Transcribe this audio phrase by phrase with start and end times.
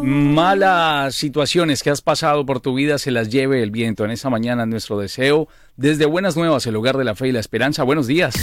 [0.00, 4.04] las malas situaciones que has pasado por tu vida se las lleve el viento.
[4.04, 7.40] En esta mañana nuestro deseo desde Buenas Nuevas, el hogar de la fe y la
[7.40, 7.82] esperanza.
[7.82, 8.34] Buenos días.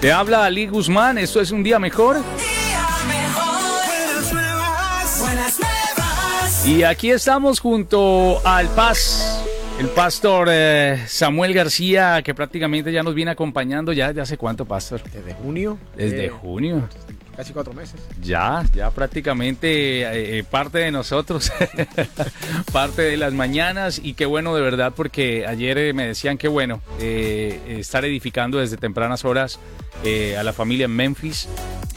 [0.00, 2.16] Te habla Ali Guzmán, esto es un día mejor.
[6.66, 9.44] Y aquí estamos junto al Paz,
[9.80, 14.64] el pastor eh, Samuel García, que prácticamente ya nos viene acompañando ya desde hace cuánto,
[14.64, 15.02] pastor.
[15.02, 15.78] Desde junio.
[15.96, 16.88] Desde eh, junio.
[17.36, 18.00] Casi cuatro meses.
[18.20, 21.50] Ya, ya prácticamente eh, eh, parte de nosotros,
[22.72, 26.48] parte de las mañanas y qué bueno de verdad porque ayer eh, me decían que
[26.48, 29.58] bueno estar edificando desde tempranas horas
[30.38, 31.48] a la familia en Memphis,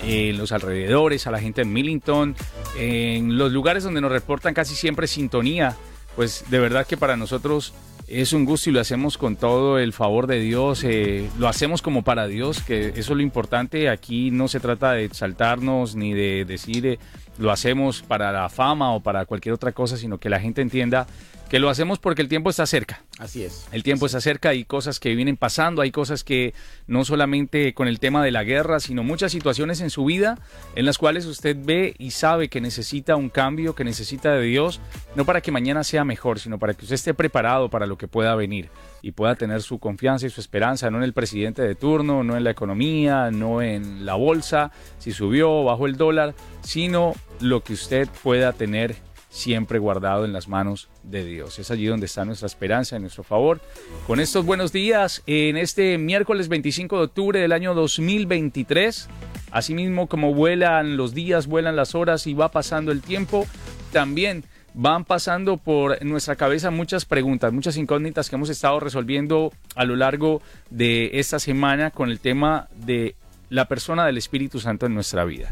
[0.04, 2.36] en los alrededores, a la gente en Millington,
[2.78, 5.76] en los lugares donde nos reportan casi siempre sintonía,
[6.16, 7.74] pues de verdad que para nosotros
[8.08, 11.82] es un gusto y lo hacemos con todo el favor de Dios, eh, lo hacemos
[11.82, 16.14] como para Dios, que eso es lo importante, aquí no se trata de exaltarnos ni
[16.14, 17.00] de decir eh,
[17.38, 21.08] lo hacemos para la fama o para cualquier otra cosa, sino que la gente entienda
[21.50, 23.04] que lo hacemos porque el tiempo está cerca.
[23.20, 23.68] Así es.
[23.72, 26.54] El tiempo está cerca, hay cosas que vienen pasando, hay cosas que
[26.88, 30.38] no solamente con el tema de la guerra, sino muchas situaciones en su vida
[30.76, 34.82] en las cuales usted ve y sabe que necesita un cambio, que necesita de Dios,
[35.16, 38.08] no para que mañana sea mejor, sino para que usted esté preparado para lo que
[38.08, 38.70] pueda venir
[39.02, 42.36] y pueda tener su confianza y su esperanza, no en el presidente de turno, no
[42.38, 47.64] en la economía, no en la bolsa, si subió o bajó el dólar, sino lo
[47.64, 48.96] que usted pueda tener
[49.36, 51.60] siempre guardado en las manos de Dios.
[51.60, 53.60] Es allí donde está nuestra esperanza en nuestro favor.
[54.08, 59.10] Con estos buenos días, en este miércoles 25 de octubre del año 2023,
[59.52, 63.46] asimismo como vuelan los días, vuelan las horas y va pasando el tiempo,
[63.92, 69.84] también van pasando por nuestra cabeza muchas preguntas, muchas incógnitas que hemos estado resolviendo a
[69.84, 73.16] lo largo de esta semana con el tema de
[73.50, 75.50] la persona del Espíritu Santo en nuestra vida.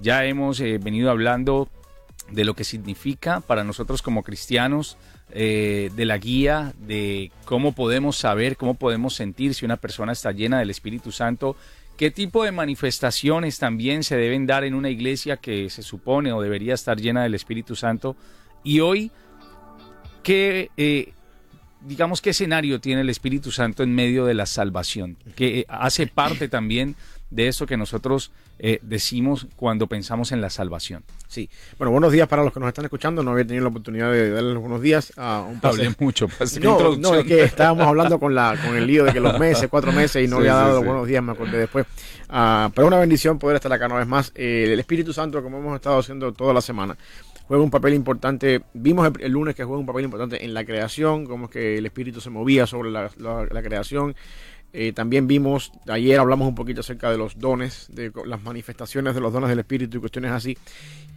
[0.00, 1.68] Ya hemos eh, venido hablando
[2.30, 4.96] de lo que significa para nosotros como cristianos,
[5.30, 10.32] eh, de la guía, de cómo podemos saber, cómo podemos sentir si una persona está
[10.32, 11.56] llena del Espíritu Santo,
[11.98, 16.40] qué tipo de manifestaciones también se deben dar en una iglesia que se supone o
[16.40, 18.16] debería estar llena del Espíritu Santo.
[18.62, 19.10] Y hoy,
[20.22, 21.12] ¿qué, eh,
[21.82, 25.16] digamos, qué escenario tiene el Espíritu Santo en medio de la salvación?
[25.34, 26.94] Que hace parte también
[27.30, 31.04] de eso que nosotros eh, decimos cuando pensamos en la salvación.
[31.28, 31.48] Sí.
[31.76, 33.22] Bueno, buenos días para los que nos están escuchando.
[33.22, 35.12] No había tenido la oportunidad de darles buenos días.
[35.16, 36.26] a un Hablé mucho.
[36.60, 39.68] No, no, es que estábamos hablando con, la, con el lío de que los meses,
[39.68, 41.86] cuatro meses, y no había dado buenos días, me acordé después.
[42.28, 44.32] Uh, pero una bendición poder estar acá una vez más.
[44.34, 46.96] Eh, el Espíritu Santo, como hemos estado haciendo toda la semana,
[47.46, 48.62] juega un papel importante.
[48.74, 51.78] Vimos el, el, lunes que juega un papel importante en la creación, como es que
[51.78, 54.16] el Espíritu se movía sobre la, la, la creación.
[54.72, 59.20] Eh, también vimos, ayer hablamos un poquito acerca de los dones, de las manifestaciones de
[59.20, 60.58] los dones del Espíritu y cuestiones así,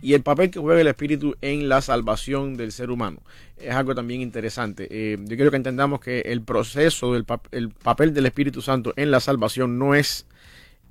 [0.02, 3.20] y el papel que juega el Espíritu en la salvación del ser humano.
[3.58, 4.88] Es algo también interesante.
[4.90, 9.12] Eh, yo quiero que entendamos que el proceso del el papel del Espíritu Santo en
[9.12, 10.26] la salvación no es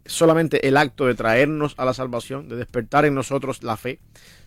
[0.04, 3.98] solamente el acto de traernos a la salvación, de despertar en nosotros la fe,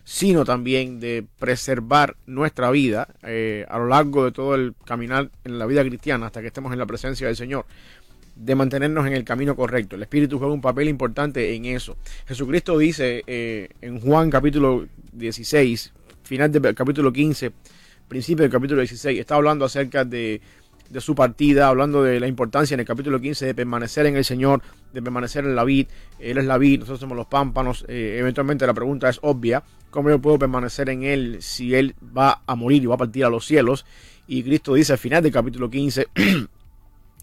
[0.04, 5.58] sino también de preservar nuestra vida eh, a lo largo de todo el caminar en
[5.58, 7.64] la vida cristiana hasta que estemos en la presencia del Señor
[8.36, 9.96] de mantenernos en el camino correcto.
[9.96, 11.96] El Espíritu juega un papel importante en eso.
[12.26, 17.52] Jesucristo dice eh, en Juan capítulo 16, final del capítulo 15,
[18.08, 20.40] principio del capítulo 16, está hablando acerca de,
[20.90, 24.24] de, su partida, hablando de la importancia en el capítulo 15 de permanecer en el
[24.24, 24.62] Señor,
[24.92, 25.86] de permanecer en la vid.
[26.18, 27.84] Él es la vid, nosotros somos los pámpanos.
[27.88, 32.42] Eh, eventualmente la pregunta es obvia, ¿cómo yo puedo permanecer en Él si Él va
[32.46, 33.86] a morir y va a partir a los cielos?
[34.26, 36.08] Y Cristo dice al final del capítulo 15,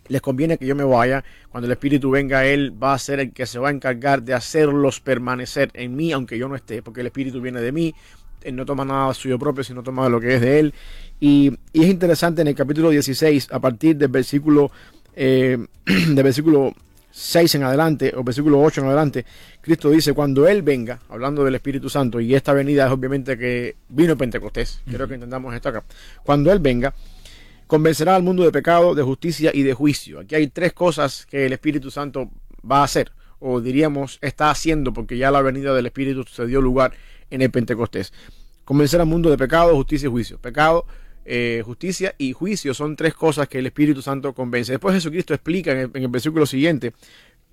[0.08, 1.24] les conviene que yo me vaya.
[1.50, 4.34] Cuando el Espíritu venga, Él va a ser el que se va a encargar de
[4.34, 7.94] hacerlos permanecer en mí, aunque yo no esté, porque el Espíritu viene de mí.
[8.42, 10.74] Él no toma nada suyo propio, sino toma lo que es de Él.
[11.20, 14.72] Y, y es interesante en el capítulo 16, a partir del versículo,
[15.16, 16.74] eh, del versículo
[17.12, 19.26] 6 en adelante, o versículo 8 en adelante,
[19.62, 23.76] Cristo dice, cuando Él venga, hablando del Espíritu Santo, y esta venida es obviamente que
[23.90, 25.84] vino Pentecostés, quiero que entendamos esto acá,
[26.24, 26.94] cuando Él venga,
[27.72, 30.20] convencerá al mundo de pecado, de justicia y de juicio.
[30.20, 32.30] Aquí hay tres cosas que el Espíritu Santo
[32.70, 36.60] va a hacer, o diríamos está haciendo, porque ya la venida del Espíritu se dio
[36.60, 36.92] lugar
[37.30, 38.12] en el Pentecostés.
[38.66, 40.38] Convencer al mundo de pecado, justicia y juicio.
[40.38, 40.86] Pecado,
[41.24, 44.74] eh, justicia y juicio son tres cosas que el Espíritu Santo convence.
[44.74, 46.92] Después Jesucristo explica en el, el versículo siguiente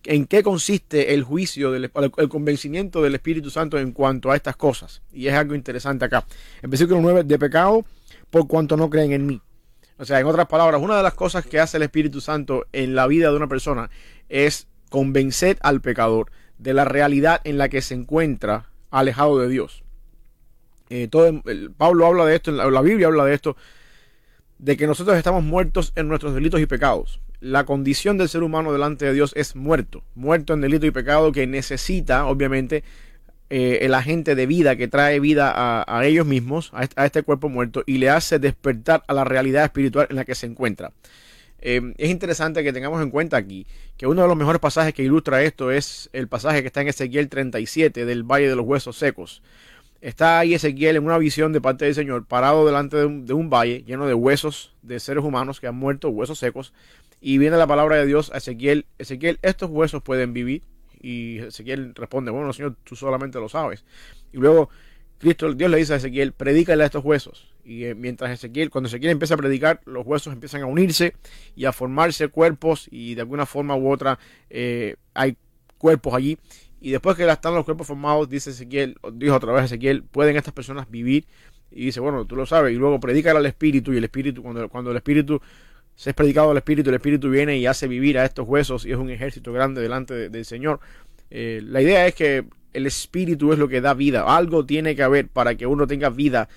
[0.03, 4.57] en qué consiste el juicio, del, el convencimiento del Espíritu Santo en cuanto a estas
[4.57, 5.01] cosas.
[5.13, 6.27] Y es algo interesante acá.
[6.61, 7.85] En versículo 9, de pecado
[8.31, 9.41] por cuanto no creen en mí.
[9.99, 12.95] O sea, en otras palabras, una de las cosas que hace el Espíritu Santo en
[12.95, 13.91] la vida de una persona
[14.29, 19.83] es convencer al pecador de la realidad en la que se encuentra alejado de Dios.
[20.91, 21.43] Eh, todo,
[21.77, 23.57] Pablo habla de esto, la, Biblia habla de esto,
[24.59, 27.21] de que nosotros estamos muertos en nuestros delitos y pecados.
[27.41, 31.33] La condición del ser humano delante de Dios es muerto, muerto en delito y pecado
[31.33, 32.83] que necesita, obviamente,
[33.51, 37.83] eh, el agente de vida que trae vida a, ellos mismos, a este, cuerpo muerto,
[37.87, 40.93] y le hace despertar a la realidad espiritual en la que se encuentra.
[41.61, 43.67] Eh, es interesante que tengamos en cuenta aquí
[43.97, 46.89] que uno de los mejores pasajes que ilustra esto es el pasaje que está en
[46.89, 49.43] Ezequiel 37 del Valle de los Huesos Secos.
[50.01, 53.83] Está ahí Ezequiel en una visión de parte del Señor, parado delante de un, valle
[53.85, 56.73] lleno de huesos de seres humanos que han muerto, huesos secos,
[57.21, 60.63] y viene la palabra de Dios a Ezequiel, Ezequiel, estos huesos pueden vivir.
[61.01, 63.85] Y Ezequiel responde, bueno, Señor, tú solamente lo sabes.
[64.33, 64.69] Y luego
[65.19, 67.53] Cristo, Dios le dice a Ezequiel, predícale a estos huesos.
[67.65, 71.15] Y eh, mientras Ezequiel, cuando Ezequiel empieza a predicar, los huesos empiezan a unirse
[71.57, 74.19] y a formarse cuerpos y de alguna forma u otra
[74.49, 75.37] eh, hay
[75.77, 76.39] cuerpos allí.
[76.81, 80.55] Y después que están los cuerpos formados, dice Ezequiel, dijo otra vez Ezequiel, pueden estas
[80.55, 81.27] personas vivir.
[81.71, 82.73] Y dice, bueno, tú lo sabes.
[82.73, 85.43] Y luego predica al Espíritu y el Espíritu, cuando el Espíritu
[85.99, 88.93] se es predicado al Espíritu, el Espíritu viene y hace vivir a estos huesos y
[88.93, 90.79] es un ejército grande delante del Señor.
[91.29, 94.23] Eh, la idea es que el Espíritu es lo que da vida.
[94.37, 96.49] Algo tiene que haber para que uno tenga vida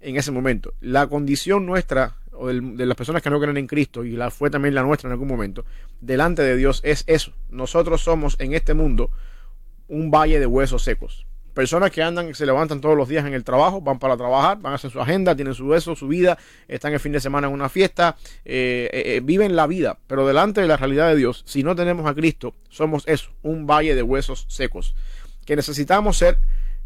[0.00, 0.74] en ese momento.
[0.80, 4.50] La condición nuestra, o de las personas que no creen en Cristo, y la fue
[4.50, 5.64] también la nuestra en algún momento,
[6.00, 7.32] delante de Dios es eso.
[7.50, 9.12] Nosotros somos en este mundo
[9.86, 11.24] un valle de huesos secos.
[11.58, 14.74] Personas que andan, se levantan todos los días en el trabajo, van para trabajar, van
[14.74, 16.38] a hacer su agenda, tienen su hueso, su vida,
[16.68, 18.14] están el fin de semana en una fiesta,
[18.44, 21.74] eh, eh, eh, viven la vida, pero delante de la realidad de Dios, si no
[21.74, 24.94] tenemos a Cristo, somos eso, un valle de huesos secos,
[25.44, 26.38] que necesitamos ser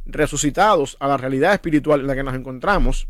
[0.07, 3.09] resucitados a la realidad espiritual en la que nos encontramos.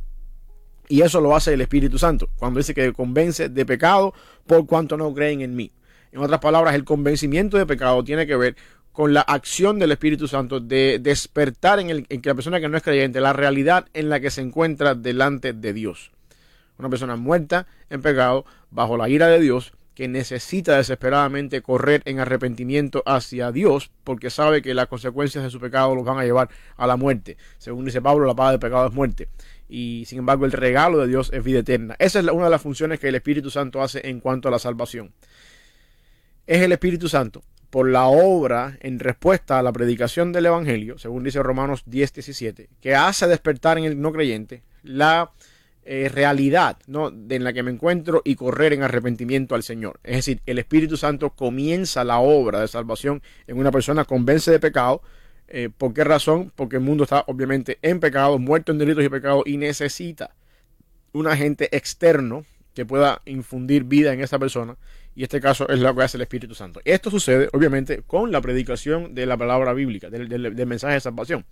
[0.89, 4.15] Y eso lo hace el Espíritu Santo, cuando dice que convence de pecado
[4.49, 5.71] por cuanto no creen en mí.
[6.11, 8.57] En otras palabras, el convencimiento de pecado tiene que ver
[8.93, 12.83] con la acción del Espíritu Santo de despertar en, que la persona que no es
[12.83, 16.13] creyente la realidad en la que se encuentra delante de Dios.
[16.79, 22.19] Una persona muerta en pecado, bajo la ira de Dios, que necesita desesperadamente correr en
[22.19, 26.49] arrepentimiento hacia Dios porque sabe que las consecuencias de su pecado los van a llevar
[26.77, 27.37] a la muerte.
[27.59, 29.29] Según dice Pablo, la paga del pecado es muerte.
[29.69, 31.95] Y sin embargo, el regalo de Dios es vida eterna.
[31.99, 34.59] Esa es una de las funciones que el Espíritu Santo hace en cuanto a la
[34.59, 35.13] salvación.
[36.47, 37.43] Es el Espíritu Santo
[37.73, 42.69] por la obra en respuesta a la predicación del Evangelio, según dice Romanos 10, 17,
[42.83, 45.33] que hace despertar en el no creyente la
[45.87, 47.09] eh, realidad ¿no?
[47.09, 50.01] en la que me encuentro y correr en arrepentimiento al Señor.
[50.05, 54.61] Es decir, el Espíritu Santo comienza la obra de salvación en una persona, convence de
[54.61, 55.01] pecado.
[55.49, 56.53] Eh, ¿Por qué razón?
[56.55, 60.35] Porque el mundo está obviamente en pecado, muerto en delitos y pecados y necesita
[61.15, 64.77] un agente externo que pueda infundir vida en esa persona.
[65.15, 66.81] Y este caso es lo que hace el Espíritu Santo.
[66.85, 71.45] Esto sucede, obviamente, con la predicación de la palabra bíblica, del, del mensaje de salvación.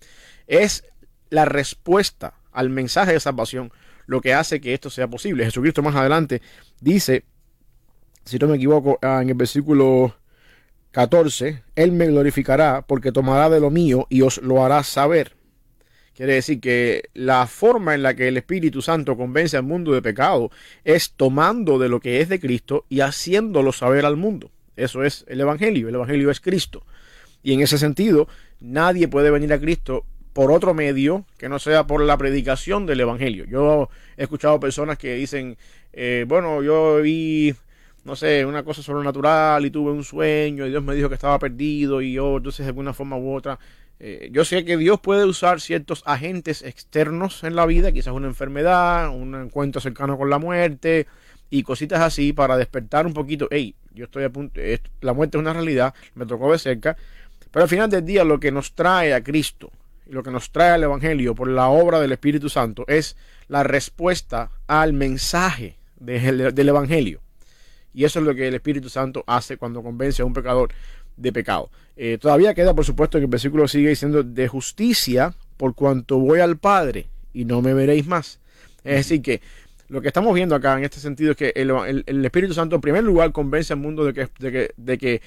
[0.47, 0.85] Es
[1.29, 3.73] la respuesta al mensaje de salvación
[4.07, 5.45] lo que hace que esto sea posible.
[5.45, 6.43] Jesucristo más adelante
[6.81, 7.25] dice,
[8.25, 10.17] si no me equivoco, ah, en el versículo
[10.91, 15.37] 14, Él me glorificará porque tomará de lo mío y os lo hará saber.
[16.21, 20.03] Quiere decir que la forma en la que el Espíritu Santo convence al mundo de
[20.03, 20.50] pecado
[20.85, 24.50] es tomando de lo que es de Cristo y haciéndolo saber al mundo.
[24.77, 25.89] Eso es el Evangelio.
[25.89, 26.85] El Evangelio es Cristo.
[27.43, 28.29] Y en ese sentido,
[28.61, 33.00] nadie puede venir a Cristo por otro medio que no sea por la predicación del
[33.00, 33.47] Evangelio.
[33.47, 35.57] Yo he escuchado personas que dicen,
[35.95, 37.55] eh, bueno, yo vi,
[38.05, 41.39] no sé, una cosa sobrenatural y tuve un sueño y Dios me dijo que estaba
[41.39, 43.59] perdido y yo entonces de alguna forma u otra.
[44.02, 48.28] Eh, yo sé que Dios puede usar ciertos agentes externos en la vida, quizás una
[48.28, 51.07] enfermedad, un encuentro cercano con la muerte
[51.50, 54.59] y cositas así para despertar un poquito, hey, yo estoy a punto,
[55.02, 56.97] la muerte es una realidad, me tocó de cerca,
[57.50, 59.71] pero al final del día lo que nos trae a Cristo,
[60.07, 64.50] lo que nos trae el Evangelio por la obra del Espíritu Santo es la respuesta
[64.66, 67.21] al mensaje del Evangelio.
[67.92, 70.73] Y eso es lo que el Espíritu Santo hace cuando convence a un pecador
[71.21, 71.71] de pecado.
[71.97, 76.41] Eh, todavía queda, por supuesto, que el versículo sigue diciendo de justicia por cuanto voy
[76.41, 78.41] al Padre y no me veréis más.
[78.85, 79.41] Es decir, que
[79.89, 83.05] lo que estamos viendo acá en este sentido es que el, Espíritu Santo en primer
[83.05, 85.23] lugar convence al mundo de que, de que, de que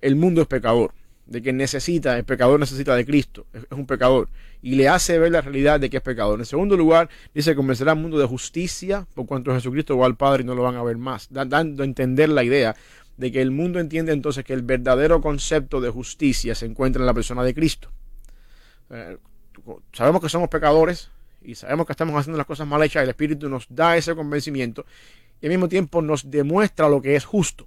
[0.00, 0.92] el mundo es pecador
[1.30, 4.28] de que necesita, el pecador necesita de Cristo, es, un pecador,
[4.62, 6.40] y le hace ver la realidad de que es pecador.
[6.40, 10.42] En segundo lugar, dice, convencerá al mundo de justicia, por cuanto Jesucristo va al Padre
[10.42, 12.74] y no lo van a ver más, dando a entender la idea
[13.20, 17.06] de que el mundo entiende entonces que el verdadero concepto de justicia se encuentra en
[17.06, 17.90] la persona de Cristo.
[18.88, 19.18] Eh,
[19.92, 21.10] sabemos que somos pecadores
[21.42, 24.86] y sabemos que estamos haciendo las cosas mal hechas, el Espíritu nos da ese convencimiento
[25.38, 27.66] y al mismo tiempo nos demuestra lo que es justo.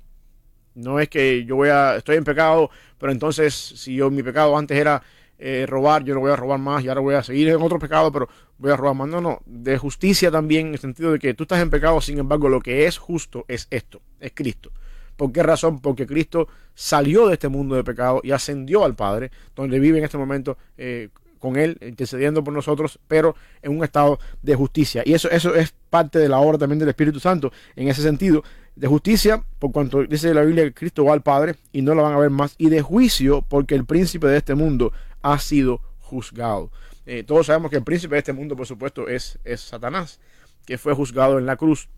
[0.73, 4.57] No es que yo voy a, estoy en pecado, pero entonces si yo mi pecado
[4.57, 5.03] antes era
[5.37, 7.77] eh, robar, yo no voy a robar más y ahora voy a seguir en otro
[7.77, 9.07] pecado, pero voy a robar más.
[9.07, 12.17] No, no, de justicia también, en el sentido de que tú estás en pecado, sin
[12.17, 14.71] embargo, lo que es justo es esto, es Cristo.
[15.15, 15.79] ¿Por qué razón?
[15.79, 20.03] Porque Cristo salió de este mundo de pecado y ascendió al Padre, donde vive en
[20.03, 25.03] este momento eh, con Él, intercediendo por nosotros, pero en un estado de justicia.
[25.05, 28.43] Y eso, eso es parte de la obra también del Espíritu Santo, en ese sentido,
[28.75, 32.03] de justicia, por cuanto dice la Biblia que Cristo va al Padre y no lo
[32.03, 35.81] van a ver más, y de juicio, porque el príncipe de este mundo ha sido
[35.99, 36.71] juzgado.
[37.05, 40.19] Eh, todos sabemos que el príncipe de este mundo, por supuesto, es, es Satanás,
[40.65, 41.89] que fue juzgado en la cruz.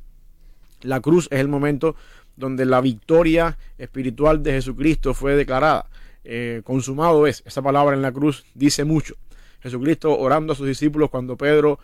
[0.82, 1.96] La cruz es el momento
[2.36, 5.88] donde la victoria espiritual de Jesucristo fue declarada.
[6.24, 7.44] Eh, consumado es.
[7.46, 9.16] Esa palabra en la cruz dice mucho.
[9.62, 11.80] Jesucristo orando a sus discípulos cuando Pedro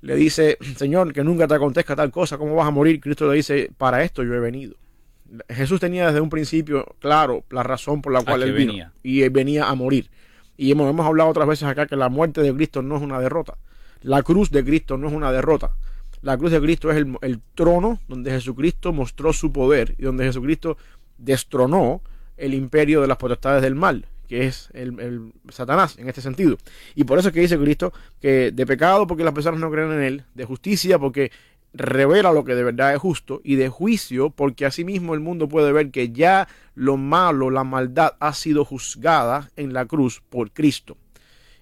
[0.00, 3.00] le dice, Señor, que nunca te acontezca tal cosa, ¿cómo vas a morir?
[3.00, 4.76] Cristo le dice, para esto yo he venido.
[5.48, 8.92] Jesús tenía desde un principio claro la razón por la cual él vino venía.
[9.02, 10.10] y él venía a morir.
[10.56, 13.20] Y hemos, hemos hablado otras veces acá que la muerte de Cristo no es una
[13.20, 13.58] derrota.
[14.00, 15.72] La cruz de Cristo no es una derrota.
[16.22, 20.76] La cruz de Cristo es el, trono donde Jesucristo mostró su poder y donde Jesucristo
[21.16, 22.02] destronó
[22.36, 26.58] el imperio de las potestades del mal, que es el, Satanás en este sentido.
[26.94, 29.92] Y por eso es que dice Cristo que de pecado porque las personas no creen
[29.92, 31.30] en él, de justicia porque
[31.72, 35.72] revela lo que de verdad es justo y de juicio porque asimismo el mundo puede
[35.72, 40.96] ver que ya lo malo, la maldad ha sido juzgada en la cruz por Cristo.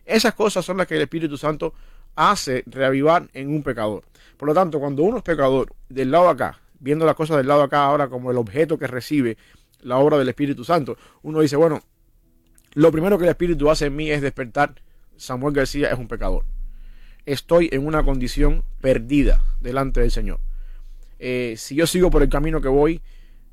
[0.05, 1.75] Esas cosas son las que el Espíritu Santo
[2.17, 4.05] hace reavivar en un pecador.
[4.37, 7.61] Por lo tanto, cuando uno es pecador del lado acá, viendo las cosas del lado
[7.61, 9.37] de acá ahora como el objeto que recibe
[9.83, 11.83] la obra del Espíritu Santo, uno dice, bueno,
[12.75, 14.75] lo primero que el Espíritu hace en mí es despertar.
[15.17, 16.45] Samuel García es un pecador.
[17.25, 20.41] Estoy en una condición perdida delante del Señor.
[21.19, 23.01] Eh, si yo sigo por el camino que voy,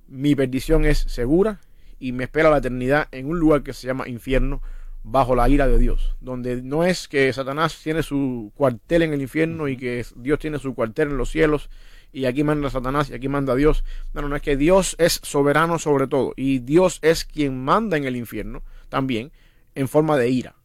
[0.07, 1.61] mi perdición es segura
[1.99, 4.61] y me espera la eternidad en un lugar que se llama infierno
[5.03, 9.21] bajo la ira de Dios, donde no es que Satanás tiene su cuartel en el
[9.21, 11.69] infierno y que Dios tiene su cuartel en los cielos
[12.13, 13.83] y aquí manda Satanás y aquí manda Dios.
[14.13, 17.97] No, no, no es que Dios es soberano sobre todo y Dios es quien manda
[17.97, 19.31] en el infierno también
[19.75, 20.55] en forma de ira.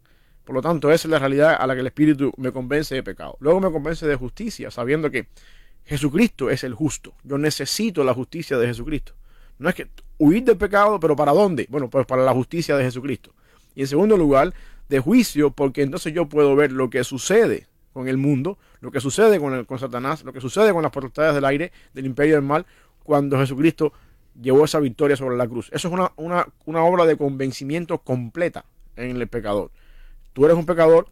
[0.44, 3.02] Por lo tanto, esa es la realidad a la que el Espíritu me convence de
[3.02, 3.36] pecado.
[3.40, 5.28] Luego me convence de justicia, sabiendo que
[5.84, 7.14] Jesucristo es el justo.
[7.22, 9.14] Yo necesito la justicia de Jesucristo.
[9.58, 11.66] No es que huir del pecado, pero ¿para dónde?
[11.68, 13.34] Bueno, pues para la justicia de Jesucristo.
[13.78, 14.52] Y en segundo lugar,
[14.88, 18.98] de juicio, porque entonces yo puedo ver lo que sucede con el mundo, lo que
[18.98, 22.34] sucede con, el, con Satanás, lo que sucede con las potestades del aire, del imperio
[22.34, 22.66] del mal,
[23.04, 23.92] cuando Jesucristo
[24.34, 25.70] llevó esa victoria sobre la cruz.
[25.72, 28.64] Eso es una, una, una obra de convencimiento completa
[28.96, 29.70] en el pecador.
[30.32, 31.06] Tú eres un pecador,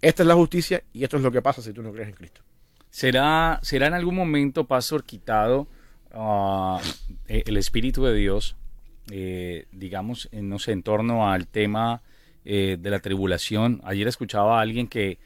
[0.00, 2.14] esta es la justicia y esto es lo que pasa si tú no crees en
[2.14, 2.40] Cristo.
[2.88, 5.68] ¿Será, será en algún momento, Pastor, quitado
[6.14, 6.78] uh,
[7.26, 8.56] el Espíritu de Dios
[9.10, 12.02] eh, digamos, en, no sé, en torno al tema
[12.44, 13.80] eh, de la tribulación.
[13.84, 15.18] Ayer escuchaba a alguien que,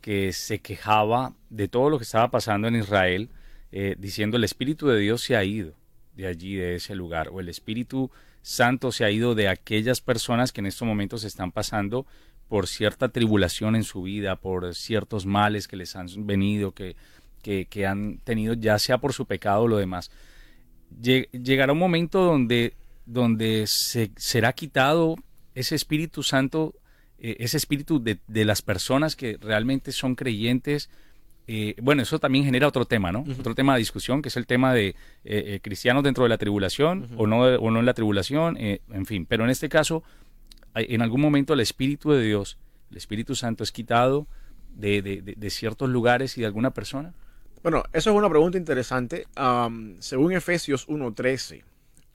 [0.00, 3.30] que se quejaba de todo lo que estaba pasando en Israel,
[3.70, 5.74] eh, diciendo el Espíritu de Dios se ha ido
[6.14, 8.10] de allí, de ese lugar, o el Espíritu
[8.42, 12.06] Santo se ha ido de aquellas personas que en estos momentos están pasando
[12.48, 16.96] por cierta tribulación en su vida, por ciertos males que les han venido, que,
[17.40, 20.10] que, que han tenido, ya sea por su pecado o lo demás.
[21.00, 22.74] Llegará un momento donde
[23.06, 25.16] donde se será quitado
[25.54, 26.74] ese Espíritu Santo,
[27.24, 30.90] eh, ese espíritu de, las personas que realmente son creyentes.
[31.46, 33.24] Eh, bueno, eso también genera otro tema, ¿no?
[33.38, 37.10] Otro tema de discusión, que es el tema de eh, cristianos dentro de la tribulación
[37.16, 39.24] o, no, o no en la tribulación, en fin.
[39.26, 40.02] Pero en este caso,
[40.74, 42.58] en algún momento el Espíritu de Dios,
[42.90, 44.26] el Espíritu Santo es quitado
[44.74, 47.14] de, de, ciertos lugares y de alguna persona.
[47.62, 49.26] Bueno, eso es una pregunta interesante.
[50.00, 51.62] según Efesios 1.13,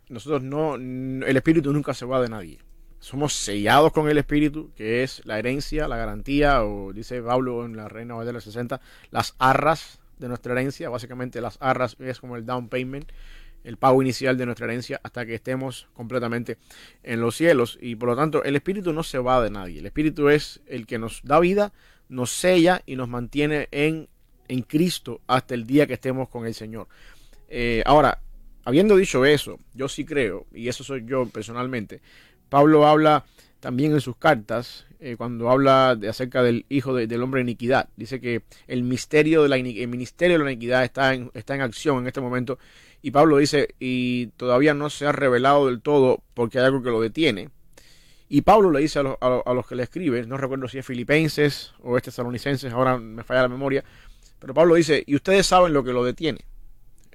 [0.10, 2.60] nosotros no, el espíritu nunca se va de nadie.
[3.00, 7.76] Somos sellados con el espíritu, que es la herencia, la garantía, o dice Pablo en
[7.76, 10.90] la Reina de los 60, las arras de nuestra herencia.
[10.90, 13.12] Básicamente las arras es como el down payment,
[13.64, 16.58] el pago inicial de nuestra herencia hasta que estemos completamente
[17.04, 17.78] en los cielos.
[17.82, 19.80] Y por lo tanto, el espíritu no se va de nadie.
[19.80, 21.74] El espíritu es el que nos da vida,
[22.10, 24.10] nos sella y nos mantiene en,
[24.48, 26.88] en Cristo hasta el día que estemos con el Señor.
[27.50, 28.22] Eh, ahora,
[28.68, 32.02] Habiendo dicho eso, yo sí creo, y eso soy yo personalmente,
[32.50, 33.24] Pablo habla
[33.62, 37.88] también en sus cartas, eh, cuando habla de, acerca del Hijo del Hombre de Iniquidad.
[37.96, 41.62] Dice que el misterio de la el ministerio de la iniquidad está en, está en
[41.62, 42.60] acción en este momento.
[43.02, 46.90] Y Pablo dice, y todavía no se ha revelado del todo porque hay algo que
[46.90, 47.50] lo detiene.
[48.28, 51.72] Y Pablo le dice a, a los que le escribe, no recuerdo si es filipenses
[51.84, 53.86] o es ahora me falla la memoria,
[54.40, 56.42] pero Pablo dice, y ustedes saben lo que lo detiene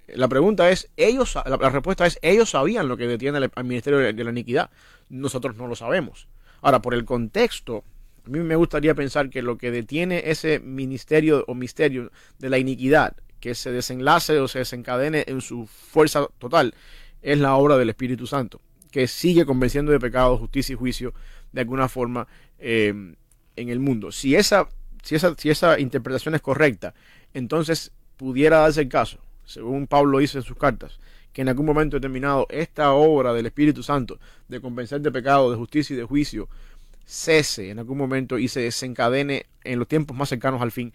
[0.08, 4.24] La pregunta es, ellos, la, respuesta es, ellos sabían lo que detiene al, ministerio de,
[4.24, 4.70] la iniquidad.
[5.08, 6.28] Nosotros no lo sabemos.
[6.60, 7.84] Ahora, por el contexto,
[8.26, 12.58] a mí me gustaría pensar que lo que detiene ese ministerio o misterio de la
[12.58, 16.74] iniquidad, que se desenlace o se desencadene en su fuerza total,
[17.22, 21.14] es la obra del Espíritu Santo, que sigue convenciendo de pecado, justicia y juicio
[21.52, 22.26] de alguna forma
[22.58, 23.14] eh,
[23.56, 24.12] en el mundo.
[24.12, 24.68] Si esa,
[25.02, 26.94] si, esa, si esa interpretación es correcta,
[27.34, 29.18] entonces pudiera darse el caso,
[29.52, 30.98] según Pablo dice en sus cartas,
[31.32, 34.18] que en algún momento determinado esta obra del Espíritu Santo
[34.48, 36.48] de convencer de pecado, de justicia y de juicio
[37.04, 40.92] cese en algún momento y se desencadene en los tiempos más cercanos al fin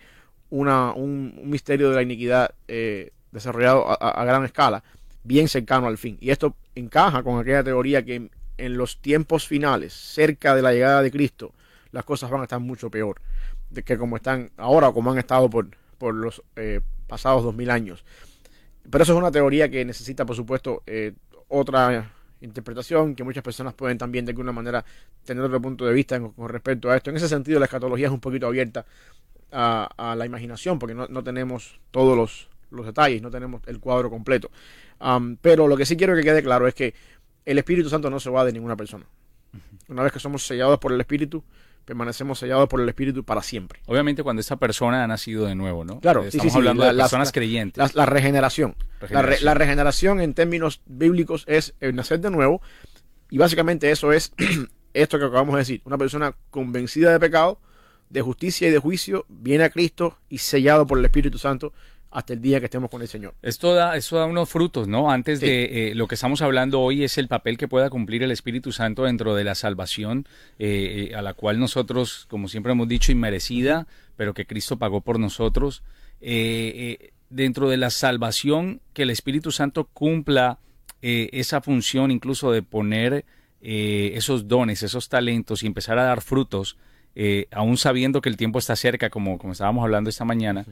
[0.49, 4.83] una, un, misterio de la iniquidad eh, desarrollado a, gran escala,
[5.23, 6.17] bien cercano al fin.
[6.21, 11.01] Y esto encaja con aquella teoría que en, los tiempos finales, cerca de la llegada
[11.01, 11.53] de Cristo,
[11.91, 13.21] las cosas van a estar mucho peor
[13.69, 17.55] de que como están ahora o como han estado por, por los eh, pasados dos
[17.55, 18.05] mil años.
[18.89, 21.13] Pero eso es una teoría que necesita, por supuesto, eh,
[21.49, 24.85] otra interpretación, que muchas personas pueden también de alguna manera
[25.25, 27.09] tener otro punto de vista con respecto a esto.
[27.09, 28.85] En ese sentido, la escatología es un poquito abierta
[29.51, 34.49] a, la imaginación, porque no, tenemos todos los, los, detalles, no tenemos el cuadro completo.
[35.41, 36.93] pero lo que sí quiero que quede claro es que
[37.45, 39.05] el Espíritu Santo no se va de ninguna persona.
[39.87, 41.43] Una vez que somos sellados por el Espíritu,
[41.87, 43.79] permanecemos sellados por el Espíritu para siempre.
[43.85, 46.01] Obviamente cuando esa persona ha nacido de nuevo, ¿no?
[46.01, 47.95] Claro, estamos hablando de personas creyentes.
[47.95, 48.75] La, regeneración.
[49.09, 52.61] La, regeneración en términos bíblicos es el nacer de nuevo
[53.29, 54.33] y básicamente eso es
[54.93, 55.81] esto que acabamos de decir.
[55.85, 57.61] Una persona convencida de pecado,
[58.09, 61.71] de justicia y de juicio, viene a Cristo y sellado por el Espíritu Santo
[62.17, 63.35] hasta el día que estemos con el Señor.
[63.43, 65.11] Esto da, eso da unos frutos, ¿no?
[65.11, 68.31] Antes de eh, lo que estamos hablando hoy es el papel que pueda cumplir el
[68.31, 70.25] Espíritu Santo dentro de la salvación,
[70.57, 75.01] eh, eh, a la cual nosotros, como siempre hemos dicho, inmerecida, pero que Cristo pagó
[75.01, 75.83] por nosotros.
[77.29, 80.57] dentro de la salvación, que el Espíritu Santo cumpla
[81.01, 83.25] esa función incluso de poner
[83.61, 86.77] esos dones, esos talentos y empezar a dar frutos,
[87.51, 90.65] aún sabiendo que el tiempo está cerca, como, como estábamos hablando esta mañana.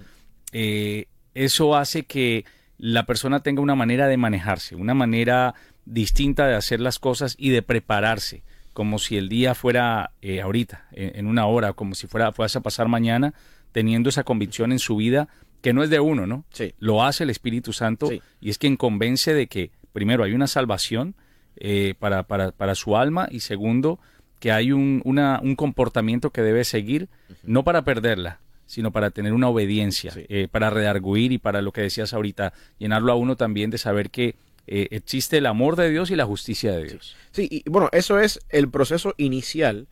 [0.58, 2.45] Eh, eso hace que
[2.78, 5.54] la persona tenga una manera de manejarse, una manera
[5.86, 8.43] distinta de hacer las cosas y de prepararse,
[8.74, 12.62] como si el día fuera eh, ahorita, en, una hora, como si fuera fuese a
[12.62, 13.34] pasar mañana,
[13.71, 15.30] teniendo esa convicción en su vida
[15.62, 16.45] que no es de uno, ¿no?
[16.52, 16.74] Sí.
[16.80, 21.15] Lo hace el Espíritu Santo y es quien convence de que, primero, hay una salvación
[21.56, 24.00] eh, para, para, para, su alma y segundo,
[24.39, 27.10] que hay un, una, un comportamiento que debe seguir,
[27.43, 31.82] no para perderla, sino para tener una obediencia, eh, para redarguir y para lo que
[31.82, 34.36] decías ahorita, llenarlo a uno también de saber que
[34.67, 37.15] eh, existe el amor de Dios y la justicia de Dios.
[37.32, 37.47] Sí.
[37.51, 39.88] y bueno, eso es el proceso inicial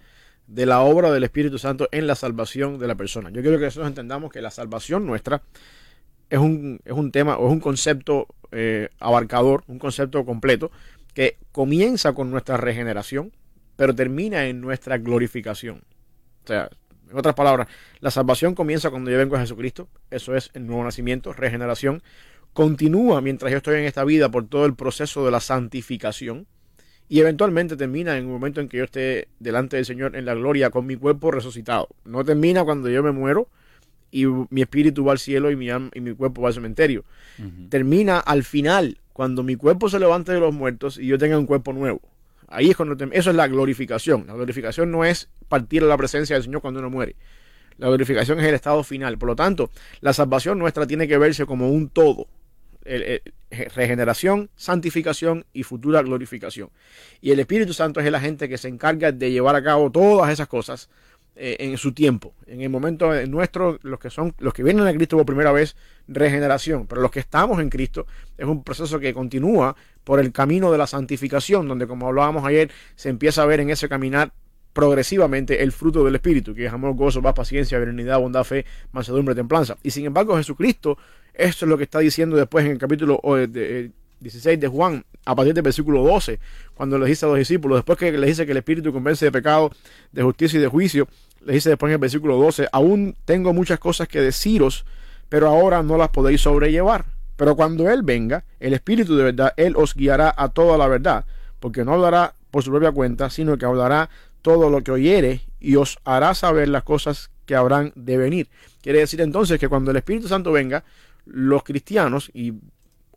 [0.47, 3.29] de la obra del Espíritu Santo en la salvación de la persona.
[3.29, 5.41] Yo quiero que nosotros entendamos que la salvación nuestra
[6.29, 10.71] es un, es un tema o es un concepto eh, abarcador, un concepto completo,
[11.13, 13.31] que comienza con nuestra regeneración,
[13.75, 15.83] pero termina en nuestra glorificación.
[16.43, 16.69] O sea,
[17.13, 17.67] en otras palabras,
[17.99, 22.01] la salvación comienza cuando yo vengo a Jesucristo, eso es el nuevo nacimiento, regeneración.
[22.53, 26.47] Continúa mientras yo estoy en esta vida por todo el proceso de la santificación
[27.07, 30.33] y eventualmente termina en el momento en que yo esté delante del Señor en la
[30.33, 31.87] gloria con mi cuerpo resucitado.
[32.03, 33.47] No termina cuando yo me muero
[34.09, 37.05] y mi espíritu va al cielo y mi, y mi cuerpo va al cementerio.
[37.69, 41.45] Termina al final, cuando mi cuerpo se levante de los muertos y yo tenga un
[41.45, 42.01] cuerpo nuevo.
[42.53, 44.25] Ahí es cuando eso es la glorificación.
[44.27, 47.15] La glorificación no es partir a la presencia del Señor cuando uno muere.
[47.77, 49.17] La glorificación es el estado final.
[49.17, 52.27] Por lo tanto, la salvación nuestra tiene que verse como un todo.
[53.75, 56.69] regeneración, santificación y futura glorificación.
[57.21, 60.31] Y el Espíritu Santo es el agente que se encarga de llevar a cabo todas
[60.31, 60.89] esas cosas
[61.35, 62.35] eh, en su tiempo.
[62.45, 65.75] En el momento nuestro, los que son, los que vienen a Cristo por primera vez,
[66.07, 66.85] regeneración.
[66.85, 68.05] Pero los que estamos en Cristo
[68.37, 72.69] es un proceso que continúa por el camino de la santificación, donde como hablábamos ayer,
[72.95, 74.31] se empieza a ver en ese caminar
[74.73, 79.35] progresivamente el fruto del Espíritu, que es amor, gozo, paz, paciencia, benignidad, bondad, fe, mansedumbre,
[79.35, 79.77] templanza.
[79.83, 80.97] Y sin embargo, Jesucristo,
[81.33, 83.21] esto es lo que está diciendo después en el capítulo
[84.19, 86.39] 16 de Juan, a partir del versículo 12,
[86.73, 89.31] cuando le dice a los discípulos, después que les dice que el Espíritu convence de
[89.31, 89.71] pecado,
[90.11, 91.07] de justicia y de juicio,
[91.45, 94.85] le dice después en el versículo 12, aún tengo muchas cosas que deciros,
[95.29, 97.05] pero ahora no las podéis sobrellevar.
[97.35, 101.25] Pero cuando Él venga, el Espíritu de verdad, Él os guiará a toda la verdad,
[101.59, 104.09] porque no hablará por su propia cuenta, sino que hablará
[104.41, 108.49] todo lo que oyere y os hará saber las cosas que habrán de venir.
[108.81, 110.83] Quiere decir entonces que cuando el Espíritu Santo venga,
[111.25, 112.53] los cristianos, y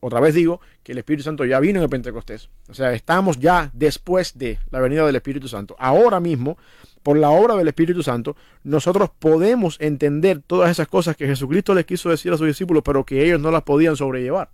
[0.07, 3.41] otra vez digo que el Espíritu Santo ya vino en el Pentecostés, o sea, estamos
[3.41, 5.75] ya después de la venida del Espíritu Santo.
[5.79, 6.59] Ahora mismo,
[7.03, 11.87] por la obra del Espíritu Santo, nosotros podemos entender todas esas cosas que Jesucristo les
[11.87, 14.51] quiso decir a sus discípulos, pero que ellos no las podían sobrellevar.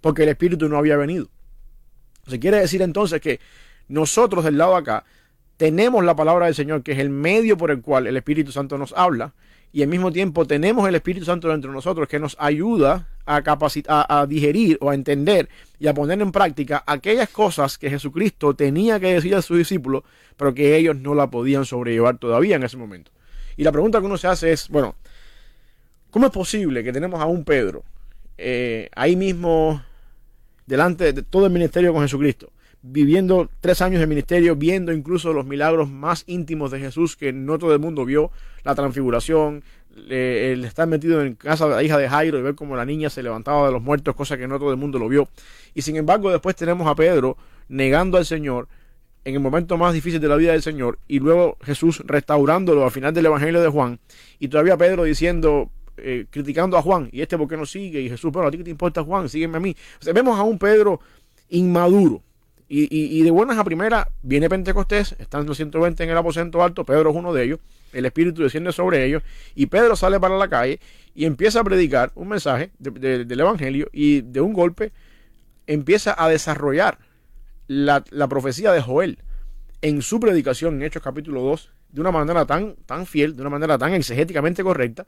[0.00, 1.28] porque el Espíritu no había venido.
[2.26, 3.40] Se quiere decir entonces que
[3.88, 5.04] nosotros del lado acá
[5.56, 8.78] tenemos la palabra del Señor, que es el medio por el cual el Espíritu Santo
[8.78, 9.34] nos habla,
[9.72, 13.42] y al mismo tiempo tenemos el Espíritu Santo dentro de nosotros que nos ayuda a
[13.42, 18.54] capacitar, a, digerir o a entender y a poner en práctica aquellas cosas que Jesucristo
[18.54, 20.02] tenía que decir a sus discípulos,
[20.36, 23.10] pero que ellos no la podían sobrellevar todavía en ese momento.
[23.56, 24.94] Y la pregunta que uno se hace es, bueno,
[26.10, 27.84] ¿cómo es posible que tenemos a un Pedro
[28.38, 29.82] eh, ahí mismo
[30.64, 32.50] delante de todo el ministerio con Jesucristo?
[32.82, 37.58] Viviendo tres años de ministerio, viendo incluso los milagros más íntimos de Jesús que no
[37.58, 38.30] todo el mundo vio,
[38.64, 39.64] la transfiguración,
[40.08, 43.10] el estar metido en casa de la hija de Jairo y ver cómo la niña
[43.10, 45.28] se levantaba de los muertos, cosa que no todo el mundo lo vio.
[45.74, 47.36] Y sin embargo después tenemos a Pedro
[47.68, 48.68] negando al Señor
[49.24, 52.90] en el momento más difícil de la vida del Señor y luego Jesús restaurándolo al
[52.90, 53.98] final del Evangelio de Juan
[54.38, 58.08] y todavía Pedro diciendo, eh, criticando a Juan, y este por qué no sigue, y
[58.08, 59.76] Jesús, pero a ti qué te importa Juan, sígueme a mí.
[60.14, 61.00] vemos a un Pedro
[61.48, 62.22] inmaduro,
[62.68, 67.10] y, de buenas a primeras viene Pentecostés, están los 120 en el aposento alto, Pedro
[67.10, 67.60] es uno de ellos,
[67.92, 69.22] el Espíritu desciende sobre ellos,
[69.54, 70.78] y Pedro sale para la calle
[71.14, 74.92] y empieza a predicar un mensaje del Evangelio y de un golpe
[75.66, 76.98] empieza a desarrollar
[77.68, 79.18] la, profecía de Joel
[79.80, 83.50] en su predicación en Hechos capítulo 2 de una manera tan, tan fiel, de una
[83.50, 85.06] manera tan exegéticamente correcta,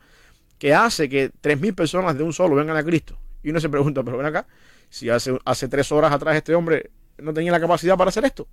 [0.59, 3.19] que hace que 3.000 personas de un solo vengan a Cristo.
[3.43, 4.47] Y uno se pregunta, pero ven acá,
[4.89, 6.91] si hace, hace tres horas atrás este hombre
[7.23, 8.47] no tenía la capacidad para hacer esto.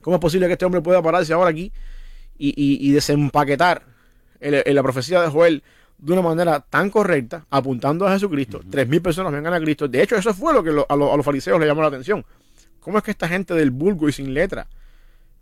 [0.00, 1.72] ¿Cómo es posible que este hombre pueda pararse ahora aquí
[2.38, 3.82] y, desempaquetar
[4.40, 5.62] la profecía de Joel
[5.98, 8.60] de una manera tan correcta, apuntando a Jesucristo?
[8.70, 9.88] Tres mil personas vengan a Cristo.
[9.88, 12.24] De hecho, eso fue lo que a, los fariseos le llamó la atención.
[12.80, 14.66] ¿Cómo es que esta gente del vulgo y sin letra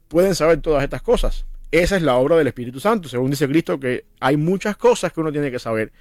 [0.08, 1.44] pueden saber todas estas cosas?
[1.70, 3.08] Esa es la obra del Espíritu Santo.
[3.08, 5.92] Según dice Cristo, que hay muchas cosas que uno tiene que saber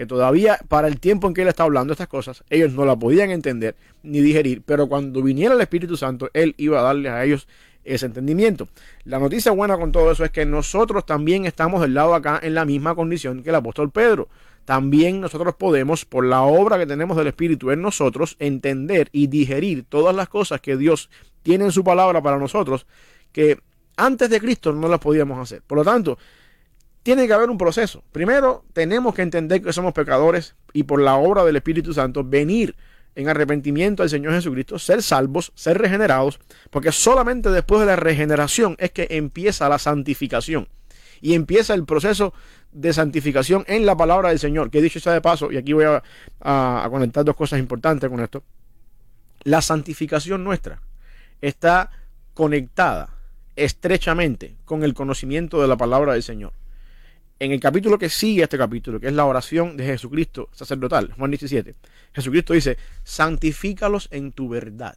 [0.00, 2.96] que todavía para el tiempo en que él está hablando estas cosas, ellos no la
[2.96, 7.22] podían entender ni digerir, pero cuando viniera el Espíritu Santo, él iba a darles a
[7.22, 7.46] ellos
[7.84, 8.66] ese entendimiento.
[9.04, 12.54] La noticia buena con todo eso es que nosotros también estamos del lado acá en
[12.54, 14.30] la misma condición que el apóstol Pedro.
[14.64, 19.84] También nosotros podemos, por la obra que tenemos del Espíritu en nosotros, entender y digerir
[19.86, 21.10] todas las cosas que Dios
[21.42, 22.86] tiene en su palabra para nosotros,
[23.32, 23.58] que
[23.98, 25.60] antes de Cristo no las podíamos hacer.
[25.60, 26.16] Por lo tanto,
[27.02, 28.02] tiene que haber un proceso.
[28.12, 32.76] Primero, tenemos que entender que somos pecadores y por la obra del Espíritu Santo venir
[33.14, 36.38] en arrepentimiento al Señor Jesucristo, ser salvos, ser regenerados,
[36.70, 40.68] porque solamente después de la regeneración es que empieza la santificación.
[41.20, 42.32] Y empieza el proceso
[42.72, 45.84] de santificación en la palabra del Señor, que dicho sea de paso, y aquí voy
[45.84, 46.02] a,
[46.40, 48.42] a conectar dos cosas importantes con esto,
[49.42, 50.80] la santificación nuestra
[51.40, 51.90] está
[52.34, 53.10] conectada
[53.56, 56.52] estrechamente con el conocimiento de la palabra del Señor
[57.40, 61.12] en el capítulo que sigue a este capítulo, que es la oración de Jesucristo sacerdotal,
[61.16, 61.74] Juan 17,
[62.12, 64.96] Jesucristo dice, santifícalos en tu verdad.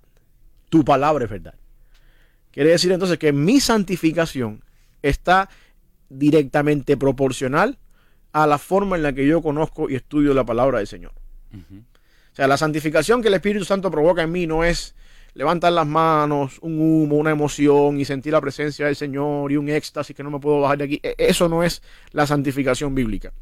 [0.69, 1.55] Tu palabra es verdad.
[2.51, 4.61] Quiere decir entonces que mi santificación
[5.01, 5.49] está
[6.09, 7.79] directamente proporcional
[8.33, 11.13] a la forma en la que yo conozco y estudio la palabra del Señor.
[11.53, 14.95] O sea, la santificación que el Espíritu Santo provoca en mí no es
[15.33, 19.69] levantar las manos, un humo, una emoción y sentir la presencia del Señor y un
[19.69, 20.99] éxtasis que no me puedo bajar de aquí.
[21.03, 23.33] E, eso no es la santificación bíblica.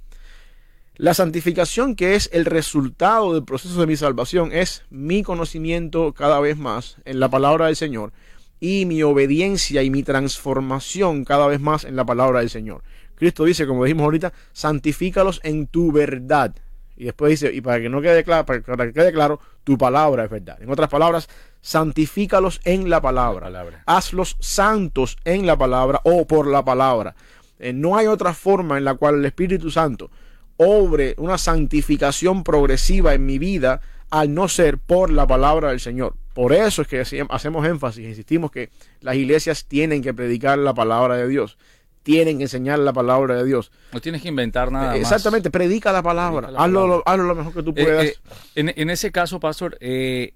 [0.95, 6.39] La santificación que es el resultado del proceso de mi salvación es mi conocimiento cada
[6.39, 8.11] vez más en la palabra del Señor
[8.59, 12.83] y mi obediencia y mi transformación cada vez más en la palabra del Señor.
[13.15, 16.55] Cristo dice, como dijimos ahorita, santifícalos en tu verdad.
[16.95, 20.25] Y después dice, y para que no quede claro, para que quede claro, tu palabra
[20.25, 20.61] es verdad.
[20.61, 21.29] En otras palabras,
[21.61, 23.83] santifícalos en la palabra.
[23.85, 27.15] Hazlos santos en la palabra o por la palabra.
[27.59, 30.09] Eh, no hay otra forma en la cual el Espíritu Santo
[30.57, 36.15] obre una santificación progresiva en mi vida al no ser por la palabra del Señor.
[36.33, 38.69] Por eso es que hacemos énfasis, insistimos que
[38.99, 41.57] las iglesias tienen que predicar la palabra de Dios,
[42.03, 43.71] tienen que enseñar la palabra de Dios.
[43.91, 44.95] No tienes que inventar nada.
[44.95, 48.05] Exactamente, predica la palabra, Hazlo, lo mejor que tú eh, puedas.
[48.05, 48.15] Eh,
[48.55, 50.33] en, en, ese caso, pastor, eh,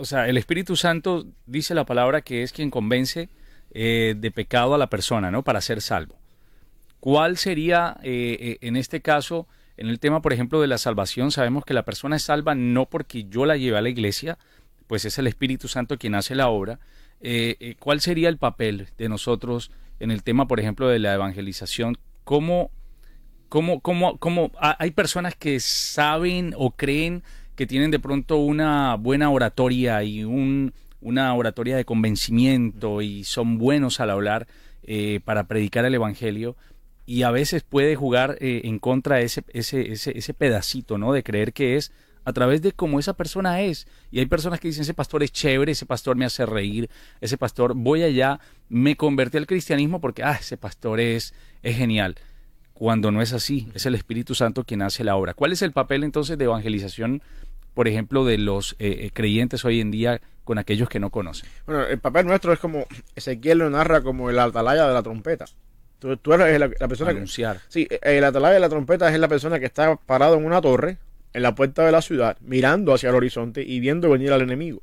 [0.00, 3.28] o sea, el Espíritu Santo dice la palabra que es quien convence
[3.72, 5.44] eh, de pecado a la persona, ¿no?
[5.44, 6.16] Para ser salvo.
[7.00, 11.30] ¿Cuál sería, eh, eh, en este caso, en el tema, por ejemplo, de la salvación,
[11.30, 14.38] sabemos que la persona es salva no porque yo la lleve a la iglesia,
[14.86, 16.80] pues es el Espíritu Santo quien hace la obra.
[17.78, 21.98] ¿Cuál sería el papel de nosotros en el tema, por ejemplo, de la evangelización?
[22.24, 22.70] ¿Cómo,
[23.48, 27.22] cómo, cómo, cómo hay personas que saben o creen
[27.60, 33.58] que tienen de pronto una buena oratoria y un, una oratoria de convencimiento y son
[33.58, 34.46] buenos al hablar
[34.82, 36.56] eh, para predicar el Evangelio
[37.04, 41.12] y a veces puede jugar eh, en contra ese, ese, ese, ese pedacito, ¿no?
[41.12, 41.92] De creer que es
[42.24, 43.86] a través de cómo esa persona es.
[44.10, 46.88] Y hay personas que dicen, ese pastor es chévere, ese pastor me hace reír,
[47.20, 52.16] ese pastor voy allá, me convertí al cristianismo porque, ah, ese pastor es, es genial.
[52.72, 55.34] Cuando no es así, es el Espíritu Santo quien hace la obra.
[55.34, 57.20] ¿Cuál es el papel entonces de evangelización,
[57.74, 61.48] por ejemplo, de los eh, eh, creyentes hoy en día con aquellos que no conocen?
[61.66, 65.46] Bueno, el papel nuestro es como, Ezequiel lo narra como el atalaya de la trompeta.
[65.98, 67.56] Tú, eres la, persona Anunciar.
[67.56, 67.62] que...
[67.68, 70.96] Sí, el atalaya de la trompeta es la persona que está parado en una torre,
[71.34, 74.80] en la puerta de la ciudad, mirando hacia el horizonte y viendo venir al enemigo.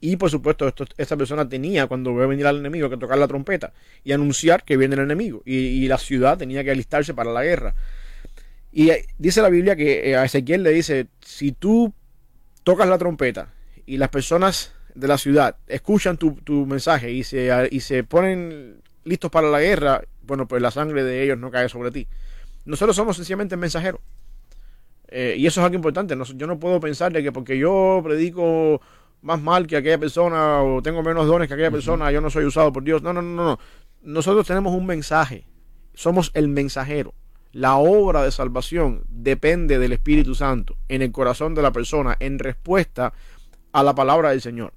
[0.00, 3.26] Y por supuesto, esto, esta persona tenía, cuando ve venir al enemigo, que tocar la
[3.26, 3.72] trompeta
[4.04, 5.42] y anunciar que viene el enemigo.
[5.44, 7.74] Y, la ciudad tenía que alistarse para la guerra.
[8.72, 11.92] Y eh, dice la Biblia que eh, a Ezequiel le dice, si tú
[12.64, 13.52] tocas la trompeta
[13.86, 18.82] y las personas de la ciudad escuchan tu, tu mensaje y se, y se ponen
[19.04, 22.06] listos para la guerra, bueno, pues la sangre de ellos no cae sobre ti.
[22.64, 24.00] Nosotros somos sencillamente mensajeros.
[25.08, 26.14] Eh, y eso es algo importante.
[26.36, 28.80] yo no puedo pensar de que porque yo predico
[29.22, 32.44] más mal que aquella persona o tengo menos dones que aquella persona, yo no soy
[32.44, 33.02] usado por Dios.
[33.02, 33.58] No, no, no, no.
[34.02, 35.46] Nosotros tenemos un mensaje.
[35.94, 37.14] Somos el mensajero.
[37.52, 42.38] La obra de salvación depende del Espíritu Santo en el corazón de la persona en
[42.38, 43.12] respuesta
[43.72, 44.72] a la palabra del Señor.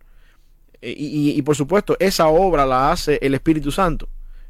[0.82, 4.08] Eh, y, por supuesto, esa obra la hace el Espíritu Santo.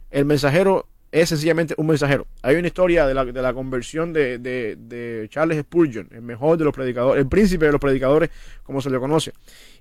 [0.10, 2.28] El mensajero es sencillamente un mensajero.
[2.42, 6.64] Hay una historia de la, de la conversión de, de, Charles Spurgeon, el mejor de
[6.64, 8.30] los predicadores, el príncipe de los predicadores,
[8.64, 9.34] como se le conoce.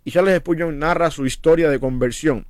[0.04, 2.46] Y Charles Spurgeon narra su historia de conversión.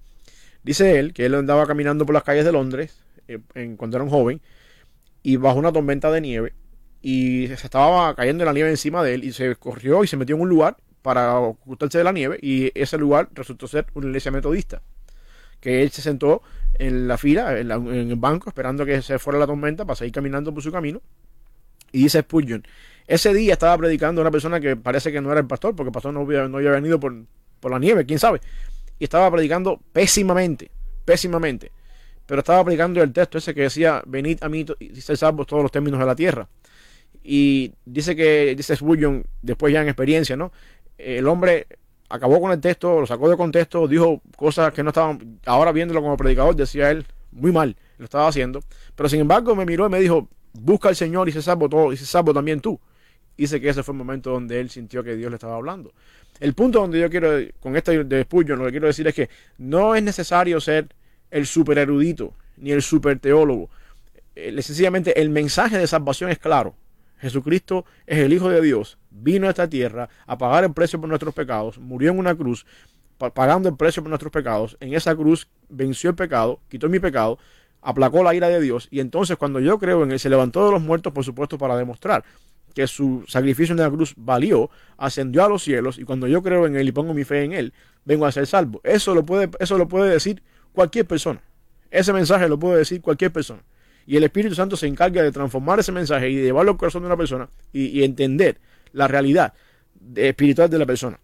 [0.63, 3.39] Dice él que él andaba caminando por las calles de Londres eh,
[3.77, 4.41] cuando era un joven
[5.23, 6.55] y bajo una tormenta de nieve
[7.03, 10.37] y se estaba cayendo la nieve encima de él y se corrió y se metió
[10.37, 14.31] en un lugar para ocultarse de la nieve y ese lugar resultó ser una iglesia
[14.31, 14.83] metodista
[15.61, 16.43] que él se sentó
[16.75, 20.53] en la fila, en, el banco, esperando que se fuera la tormenta para seguir caminando
[20.53, 21.03] por su camino.
[21.93, 22.67] Y dice Spurgeon,
[23.07, 25.93] ese día estaba predicando una persona que parece que no era el pastor, porque el
[25.93, 27.15] pastor no había, no había venido por,
[27.61, 28.41] por la nieve, quién sabe.
[28.99, 30.71] Y estaba predicando pésimamente,
[31.05, 31.73] pésimamente.
[32.31, 35.65] Pero estaba predicando el texto ese que decía, venid a mí y ser salvos todos
[35.65, 36.49] los términos de la tierra.
[37.25, 40.53] Y dice que, dice Spurgeon, después ya en experiencia, ¿no?
[40.97, 41.67] El hombre
[42.09, 46.03] acabó con el texto, lo sacó de contexto, dijo cosas que no estaban, ahora viéndolo
[46.03, 48.61] como predicador, decía él, muy mal, lo estaba haciendo.
[48.95, 51.93] Pero sin embargo me miró y me dijo, busca al Señor y se salvo todo,
[51.93, 52.79] y se salvo también tú.
[53.37, 55.93] Dice que ese fue el momento donde él sintió que Dios le estaba hablando.
[56.39, 59.97] El punto donde yo quiero, con este de lo que quiero decir es que no
[59.97, 60.95] es necesario ser
[61.31, 63.71] el super erudito, ni el super teólogo.
[64.35, 66.75] Eh, sencillamente el mensaje de salvación es claro.
[67.19, 71.09] Jesucristo es el Hijo de Dios, vino a esta tierra a pagar el precio por
[71.09, 72.65] nuestros pecados, murió en una cruz,
[73.19, 74.79] pagando el precio por nuestros pecados.
[74.81, 77.39] En esa cruz venció el pecado, quitó mi pecado,
[77.83, 78.89] aplacó la ira de Dios.
[78.91, 81.77] Y entonces cuando yo creo en él, se levantó de los muertos, por supuesto, para
[81.77, 82.25] demostrar
[82.75, 85.99] que su sacrificio en la cruz valió, ascendió a los cielos.
[85.99, 88.47] Y cuando yo creo en él y pongo mi fe en él, vengo a ser
[88.47, 88.81] salvo.
[88.85, 91.43] Eso lo puede, eso lo puede decir cualquier persona.
[91.91, 93.63] Ese mensaje lo puede decir cualquier persona.
[94.07, 97.03] Y el Espíritu Santo se encarga de transformar ese mensaje y de llevarlo al corazón
[97.03, 98.59] de una persona y, entender
[98.93, 99.55] la realidad
[100.17, 101.21] espiritual de la persona.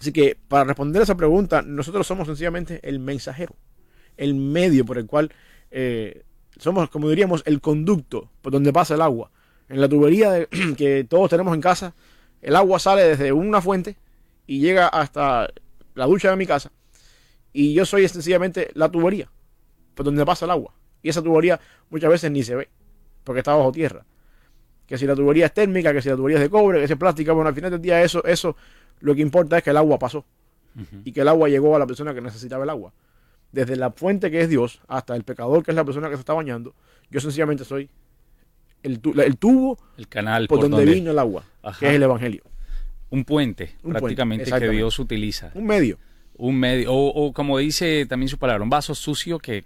[0.00, 3.54] Así que para responder a esa pregunta, nosotros somos sencillamente el mensajero,
[4.16, 5.30] el medio por el cual
[5.70, 6.24] eh,
[6.58, 9.30] somos, como diríamos, el conducto por donde pasa el agua.
[9.68, 10.46] En la tubería
[10.76, 11.94] que todos tenemos en casa,
[12.40, 13.96] el agua sale desde una fuente
[14.46, 15.48] y llega hasta
[15.94, 16.72] la ducha de mi casa.
[17.52, 19.28] Y yo soy sencillamente la tubería
[19.94, 20.72] por donde pasa el agua.
[21.02, 21.60] Y esa tubería
[21.90, 22.68] muchas veces ni se ve,
[23.24, 24.04] porque está bajo tierra.
[24.86, 26.92] Que si la tubería es térmica, que si la tubería es de cobre, que si
[26.92, 28.56] es plástica, bueno, al final del día eso, eso
[29.00, 30.24] lo que importa es que el agua pasó.
[31.04, 32.94] Y que el agua llegó a la persona que necesitaba el agua.
[33.50, 36.20] Desde la fuente que es Dios hasta el pecador que es la persona que se
[36.20, 36.74] está bañando,
[37.10, 37.90] yo sencillamente soy
[38.82, 41.44] el, tubo el canal por, donde, vino el agua,
[41.78, 42.42] que es el Evangelio.
[43.10, 45.50] Un puente, prácticamente, que Dios utiliza.
[45.54, 45.98] Un medio
[46.36, 49.64] un medio, o, como dice también su palabra, un vaso sucio que,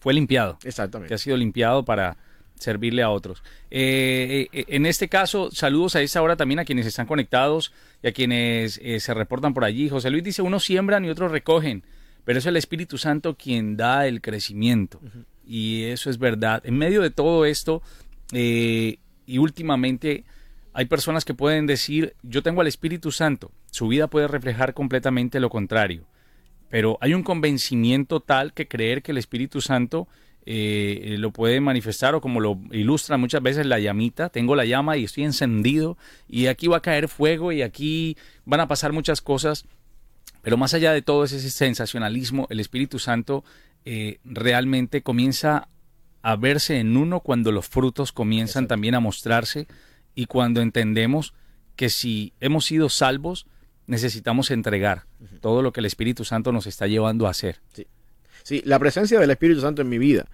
[0.00, 0.58] fue limpiado.
[0.64, 1.08] Exactamente.
[1.08, 2.16] Que ha sido limpiado para
[2.58, 3.42] servirle a otros.
[3.70, 7.72] Eh, eh, en este caso, saludos a esta hora también a quienes están conectados
[8.02, 9.88] y a quienes eh, se reportan por allí.
[9.88, 11.82] José Luis dice, unos siembran y otros recogen,
[12.24, 15.00] pero es el Espíritu Santo quien da el crecimiento.
[15.46, 16.62] Y eso es verdad.
[16.64, 17.82] En medio de todo esto,
[18.32, 18.98] y
[19.38, 20.24] últimamente
[20.74, 25.38] hay personas que pueden decir, yo tengo al Espíritu Santo, su vida puede reflejar completamente
[25.38, 26.04] lo contrario,
[26.68, 30.08] pero hay un convencimiento tal que creer que el Espíritu Santo
[30.46, 34.96] eh, lo puede manifestar o como lo ilustra muchas veces la llamita, tengo la llama
[34.96, 35.96] y estoy encendido
[36.28, 39.66] y aquí va a caer fuego y aquí van a pasar muchas cosas,
[40.42, 43.44] pero más allá de todo ese sensacionalismo, el Espíritu Santo
[43.84, 45.68] eh, realmente comienza
[46.20, 49.68] a verse en uno cuando los frutos comienzan también a mostrarse
[50.14, 51.34] y cuando entendemos
[51.76, 53.46] que si hemos sido salvos,
[53.86, 55.04] necesitamos entregar
[55.40, 57.60] todo lo que el Espíritu Santo nos está llevando a hacer.
[57.72, 57.86] Sí.
[58.42, 60.26] sí, la presencia del Espíritu Santo en mi vida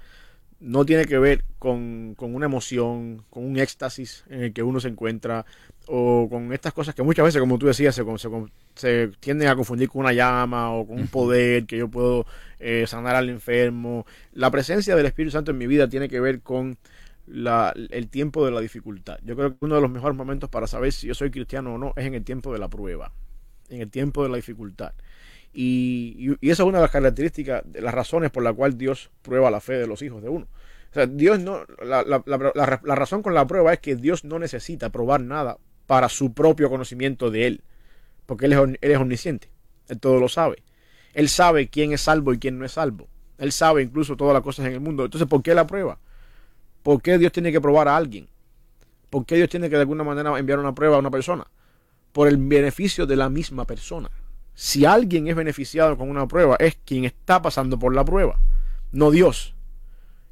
[0.60, 4.88] no tiene que ver con, una emoción, con un éxtasis en el que uno se
[4.88, 5.46] encuentra,
[5.86, 8.04] o con estas cosas que muchas veces, como tú decías, se,
[8.74, 12.26] se, tienden a confundir con una llama o con un poder que yo puedo
[12.58, 14.06] eh, sanar al enfermo.
[14.34, 16.76] La presencia del Espíritu Santo en mi vida tiene que ver con
[17.26, 19.18] la, el tiempo de la dificultad.
[19.22, 21.78] Yo creo que uno de los mejores momentos para saber si yo soy cristiano o
[21.78, 23.12] no es en el tiempo de la prueba,
[23.68, 24.92] en el tiempo de la dificultad.
[25.52, 29.50] Y, esa es una de las características, de las razones por las cuales Dios prueba
[29.50, 30.46] la fe de los hijos de uno.
[30.90, 34.24] O sea, Dios no, la, la, la, la, razón con la prueba es que Dios
[34.24, 37.62] no necesita probar nada para su propio conocimiento de Él,
[38.26, 39.50] porque Él es, él es omnisciente,
[39.88, 40.62] Él todo lo sabe.
[41.14, 43.08] Él sabe quién es salvo y quién no es salvo.
[43.38, 45.04] Él sabe incluso todas las cosas en el mundo.
[45.04, 45.98] Entonces, ¿por qué la prueba?
[46.82, 48.28] ¿Por qué Dios tiene que probar a alguien?
[49.10, 51.46] ¿Por qué Dios tiene que de alguna manera enviar una prueba a una persona?
[52.12, 54.10] Por el beneficio de la misma persona.
[54.54, 58.38] Si alguien es beneficiado con una prueba, es quien está pasando por la prueba,
[58.92, 59.54] no Dios.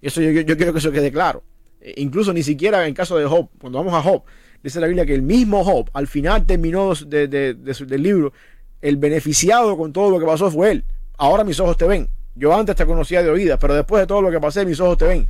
[0.01, 1.43] Y eso yo, quiero que eso quede claro.
[1.81, 4.23] E incluso ni siquiera en caso de Job, cuando vamos a Job,
[4.63, 8.33] dice la Biblia que el mismo Job, al final terminó de, del libro,
[8.81, 10.85] el beneficiado con todo lo que pasó fue él.
[11.17, 12.09] Ahora mis ojos te ven.
[12.35, 14.99] Yo antes te conocía de oídas, pero después de todo lo que pasé, mis ojos
[14.99, 15.27] te ven.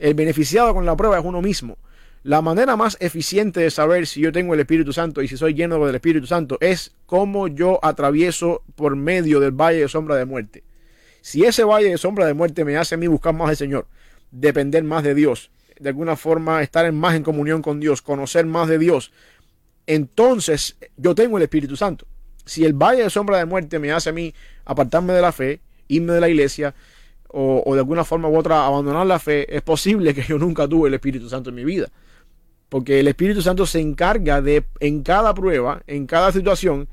[0.00, 1.76] El beneficiado con la prueba es uno mismo.
[2.22, 5.52] La manera más eficiente de saber si yo tengo el Espíritu Santo y si soy
[5.52, 10.24] lleno del Espíritu Santo es cómo yo atravieso por medio del valle de sombra de
[10.24, 10.64] muerte.
[11.20, 13.86] Si ese valle de sombra de muerte me hace a mí buscar más al Señor,
[14.30, 18.46] depender más de Dios, de alguna forma estar en más en comunión con Dios, conocer
[18.46, 19.12] más de Dios,
[19.86, 22.06] entonces yo tengo el Espíritu Santo.
[22.46, 24.32] Si el valle de sombra de muerte me hace a mí
[24.64, 26.74] apartarme de la fe, irme de la iglesia,
[27.32, 30.88] o, de alguna forma u otra abandonar la fe, es posible que yo nunca tuve
[30.88, 31.88] el Espíritu Santo en mi vida.
[32.68, 36.88] Porque el Espíritu Santo se encarga de, en cada prueba, en cada situación,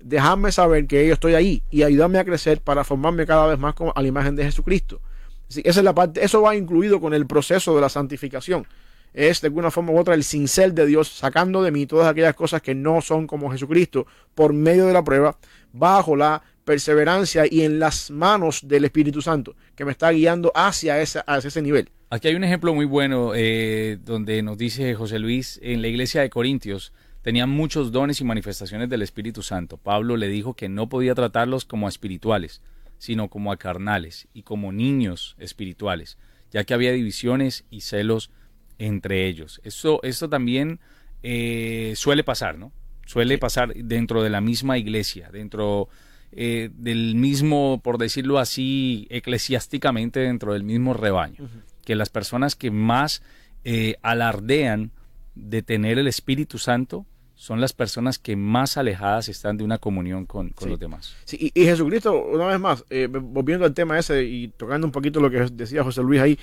[0.00, 3.74] dejarme saber que yo estoy ahí y ayudarme a crecer para formarme cada vez más
[3.94, 5.00] a la imagen de Jesucristo.
[5.48, 8.66] esa es la parte, eso va incluido con el proceso de la santificación.
[9.14, 12.34] Es de alguna forma u otra el cincel de Dios sacando de mí todas aquellas
[12.34, 15.36] cosas que no son como Jesucristo por medio de la prueba,
[15.72, 21.00] bajo la perseverancia y en las manos del Espíritu Santo, que me está guiando hacia,
[21.00, 21.88] esa, hacia ese nivel.
[22.10, 26.20] Aquí hay un ejemplo muy bueno eh, donde nos dice José Luis, en la iglesia
[26.20, 29.78] de Corintios tenían muchos dones y manifestaciones del Espíritu Santo.
[29.78, 32.60] Pablo le dijo que no podía tratarlos como a espirituales,
[32.98, 36.18] sino como a carnales y como niños espirituales,
[36.50, 38.30] ya que había divisiones y celos
[38.76, 39.58] entre ellos.
[39.64, 40.80] Esto, esto también
[41.22, 42.72] eh, suele pasar, ¿no?
[43.06, 45.88] Suele pasar dentro de la misma iglesia, dentro
[46.32, 51.48] eh, del mismo, por decirlo así, eclesiásticamente, dentro del mismo rebaño
[51.88, 53.22] que las personas que más
[53.64, 54.90] eh, alardean
[55.34, 60.26] de tener el Espíritu Santo son las personas que más alejadas están de una comunión
[60.26, 61.14] con, los demás.
[61.24, 65.18] Sí, y, Jesucristo, una vez más, eh, volviendo al tema ese y tocando un poquito
[65.18, 66.38] lo que decía José Luis ahí,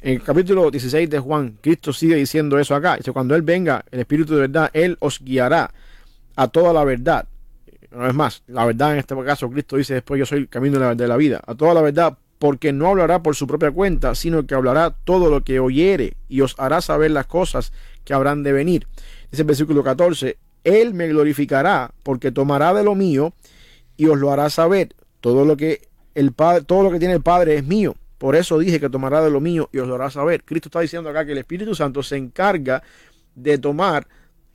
[0.00, 2.96] en el capítulo 16 de Juan, Cristo sigue diciendo eso acá.
[2.96, 5.70] Dice, cuando Él venga, el Espíritu de verdad, Él os guiará
[6.34, 7.28] a toda la verdad.
[7.90, 10.78] Una vez más, la verdad en este caso, Cristo dice después, yo soy el camino
[10.78, 14.14] de la, la vida, a toda la verdad, porque no hablará por su propia cuenta,
[14.14, 17.72] sino que hablará todo lo que oyere y os hará saber las cosas
[18.04, 18.86] que habrán de venir.
[19.30, 23.32] Dice el versículo 14, Él me glorificará porque tomará de lo mío
[23.96, 24.94] y os lo hará saber.
[25.20, 27.96] Todo lo que el Padre, todo lo que tiene el Padre es mío.
[28.18, 30.44] Por eso dije que tomará de lo mío y os lo hará saber.
[30.44, 32.82] Cristo está diciendo acá que el Espíritu Santo se encarga
[33.34, 34.06] de tomar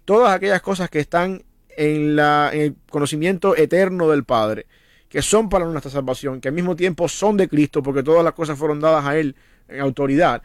[0.06, 1.43] todas aquellas cosas que están
[1.77, 4.65] en, el conocimiento eterno del Padre
[5.09, 8.33] que son para nuestra salvación, que al mismo tiempo son de Cristo, porque todas las
[8.33, 9.36] cosas fueron dadas a Él
[9.67, 10.41] en autoridad.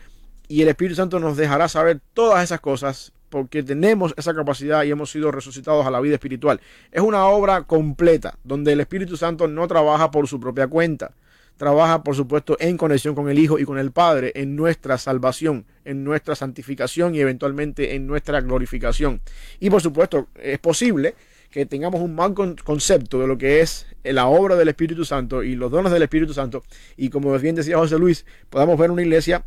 [0.46, 4.90] Y el Espíritu Santo nos dejará saber todas esas cosas porque tenemos esa capacidad y
[4.90, 6.60] hemos sido resucitados a la vida espiritual.
[6.92, 11.12] Es una obra completa, donde el Espíritu Santo no trabaja por su propia cuenta,
[11.59, 15.67] trabaja por supuesto en conexión con el Hijo y con el Padre, en nuestra salvación,
[15.85, 19.21] en nuestra santificación y eventualmente en nuestra glorificación.
[19.61, 21.15] Y por supuesto es posible
[21.50, 22.35] que tengamos un mal
[22.65, 26.33] concepto de lo que es la obra del Espíritu Santo y los dones del Espíritu
[26.33, 26.63] Santo.
[26.96, 29.44] Y como bien decía José Luis, podamos ver una iglesia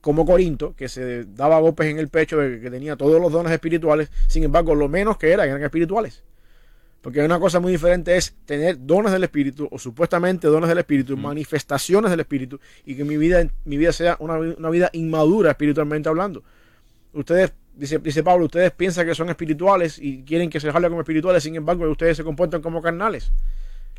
[0.00, 4.10] como Corinto, que se daba golpes en el pecho que tenía todos los dones espirituales,
[4.28, 6.22] sin embargo, lo menos que eran eran espirituales.
[7.00, 11.16] Porque una cosa muy diferente es tener dones del Espíritu, o supuestamente dones del Espíritu,
[11.16, 11.20] mm.
[11.20, 16.08] manifestaciones del Espíritu, y que mi vida, mi vida sea una, una vida inmadura espiritualmente
[16.08, 16.42] hablando.
[17.12, 20.88] Ustedes Dice, dice Pablo, ustedes piensan que son espirituales y quieren que se les hable
[20.88, 23.30] como espirituales, sin embargo, ustedes se comportan como carnales.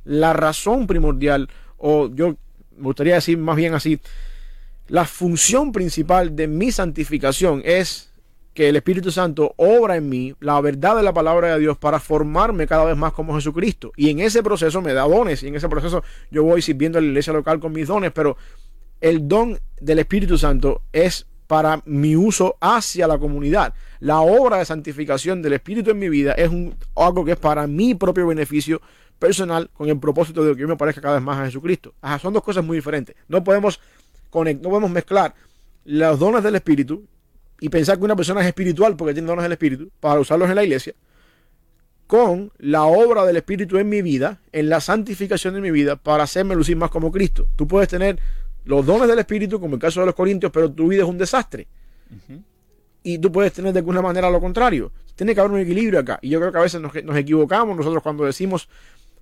[0.04, 2.36] La razón primordial, o yo
[2.76, 4.02] me gustaría decir más bien así,
[4.90, 8.09] la función principal de mi santificación es
[8.54, 12.00] que el Espíritu Santo obra en mí la verdad de la palabra de Dios para
[12.00, 13.92] formarme cada vez más como Jesucristo.
[13.96, 17.02] Y en ese proceso me da dones y en ese proceso yo voy sirviendo a
[17.02, 18.38] la iglesia local con mis dones, pero
[19.02, 23.74] el don del Espíritu Santo es para mi uso hacia la comunidad.
[24.00, 27.66] La obra de santificación del Espíritu en mi vida es un, algo que es para
[27.66, 28.82] mi propio beneficio
[29.18, 31.94] personal con el propósito de que yo me parezca cada vez más a Jesucristo.
[32.22, 33.16] son dos cosas muy diferentes.
[33.28, 33.80] No podemos,
[34.32, 35.34] no podemos mezclar
[35.86, 37.06] los dones del Espíritu
[37.60, 40.56] y pensar que una persona es espiritual porque tiene dones del Espíritu para usarlos en
[40.56, 40.94] la iglesia
[42.10, 46.24] con la obra del Espíritu en mi vida, en la santificación de mi vida, para
[46.24, 47.48] hacerme lucir más como Cristo.
[47.56, 48.18] Tú puedes tener
[48.66, 51.20] los dones del Espíritu, como el caso de los Corintios, pero tu vida es un
[51.20, 51.68] desastre.
[53.04, 54.92] Y tú puedes tener de alguna manera lo contrario.
[55.14, 56.18] Tiene que haber un equilibrio acá.
[56.24, 58.68] Y yo creo que a veces nos, nos equivocamos nosotros cuando decimos,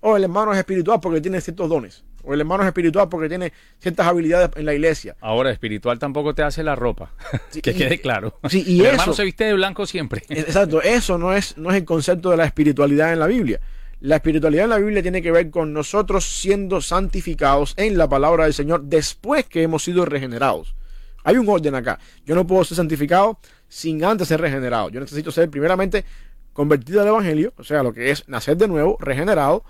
[0.00, 2.04] oh, el hermano es espiritual porque tiene ciertos dones.
[2.24, 5.16] O el hermano es espiritual porque tiene ciertas habilidades en la iglesia.
[5.20, 7.12] Ahora, espiritual tampoco te hace la ropa.
[7.62, 8.38] que quede claro.
[8.48, 10.22] Sí, y el hermano se viste de blanco siempre.
[10.28, 13.60] exacto, eso no es, no es el concepto de la espiritualidad en la Biblia.
[14.00, 18.44] La espiritualidad en la Biblia tiene que ver con nosotros siendo santificados en la palabra
[18.44, 20.76] del Señor después que hemos sido regenerados.
[21.24, 21.98] Hay un orden acá.
[22.24, 23.38] Yo no puedo ser santificado
[23.68, 24.88] sin antes ser regenerado.
[24.88, 26.04] Yo necesito ser primeramente
[26.52, 29.64] convertido al Evangelio, o sea, lo que es nacer de nuevo, regenerado,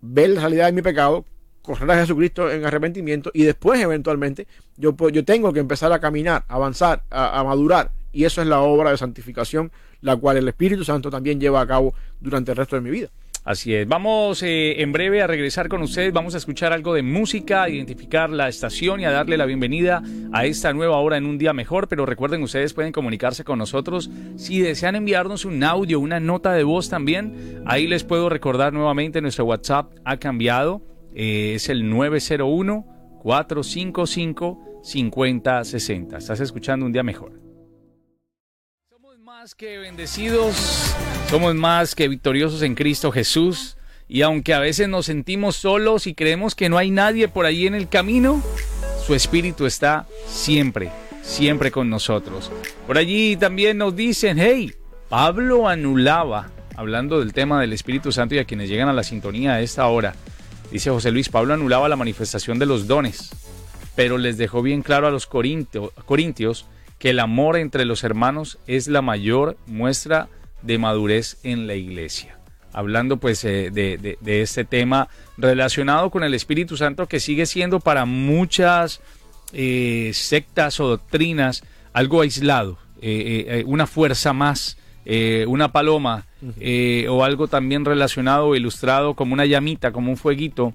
[0.00, 1.24] ver la realidad de mi pecado,
[1.66, 4.46] correr a Jesucristo en arrepentimiento y después eventualmente
[4.76, 7.90] yo, yo tengo que empezar a caminar, a avanzar, a, madurar.
[8.12, 11.66] Y eso es la obra de santificación, la cual el Espíritu Santo también lleva a
[11.66, 13.10] cabo durante el resto de mi vida.
[13.44, 13.86] Así es.
[13.86, 16.12] Vamos eh, en breve a regresar con ustedes.
[16.12, 20.02] Vamos a escuchar algo de música, a identificar la estación y a darle la bienvenida
[20.32, 21.86] a esta nueva hora en un día mejor.
[21.86, 24.10] Pero recuerden, ustedes pueden comunicarse con nosotros.
[24.36, 29.20] Si desean enviarnos un audio, una nota de voz también, ahí les puedo recordar nuevamente
[29.20, 30.82] nuestro WhatsApp ha cambiado.
[31.18, 36.18] Eh, es el 901 455 5060.
[36.18, 37.46] Estás escuchando un día mejor
[39.26, 40.94] más que bendecidos,
[41.30, 43.76] somos más que victoriosos en Cristo Jesús.
[44.08, 47.66] Y aunque a veces nos sentimos solos y creemos que no hay nadie por ahí
[47.66, 48.42] en el camino,
[49.06, 50.90] su espíritu está siempre,
[51.22, 52.50] siempre con nosotros.
[52.86, 54.72] Por allí también nos dicen, hey,
[55.08, 59.54] Pablo anulaba, hablando del tema del Espíritu Santo y a quienes llegan a la sintonía
[59.54, 60.14] a esta hora,
[60.70, 63.30] dice José Luis, Pablo anulaba la manifestación de los dones,
[63.94, 66.66] pero les dejó bien claro a los corintios
[66.98, 70.28] que el amor entre los hermanos es la mayor muestra
[70.62, 72.38] de madurez en la iglesia.
[72.72, 75.08] Hablando pues eh, de, este tema
[75.38, 79.00] relacionado con el Espíritu Santo que sigue siendo para muchas
[79.52, 81.62] eh, sectas o doctrinas
[81.92, 84.76] algo aislado, eh, una fuerza más,
[85.46, 86.26] una paloma
[87.08, 90.74] o algo también relacionado o ilustrado como una llamita, como un fueguito,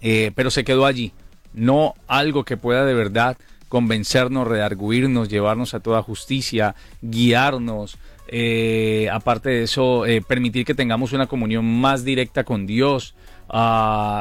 [0.00, 1.12] pero se quedó allí,
[1.54, 3.36] no algo que pueda de verdad
[3.68, 7.98] convencernos, redarguirnos, llevarnos a toda justicia, guiarnos.
[8.28, 13.14] Eh, aparte de eso, eh, permitir que tengamos una comunión más directa con Dios.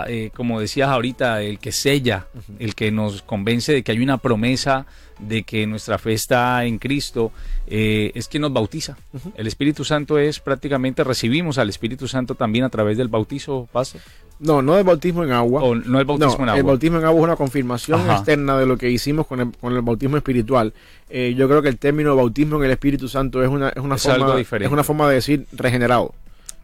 [0.08, 2.28] Eh, como decías ahorita, el que sella,
[2.60, 4.86] el que nos convence de que hay una promesa,
[5.20, 7.32] de que nuestra fe está en Cristo,
[7.68, 8.97] es quien nos bautiza.
[9.36, 13.99] El Espíritu Santo es prácticamente, recibimos al Espíritu Santo también a través del bautizo, ¿pasa?
[14.39, 15.61] No, no el bautismo en agua.
[15.61, 16.57] no el bautismo en agua.
[16.57, 19.74] El bautismo en agua es una confirmación externa de lo que hicimos con el, con
[19.74, 20.74] el bautismo espiritual.
[21.09, 23.97] Eh, yo creo que el término bautismo en el Espíritu Santo es una, es una,
[23.97, 26.13] forma, es una forma de decir regenerado.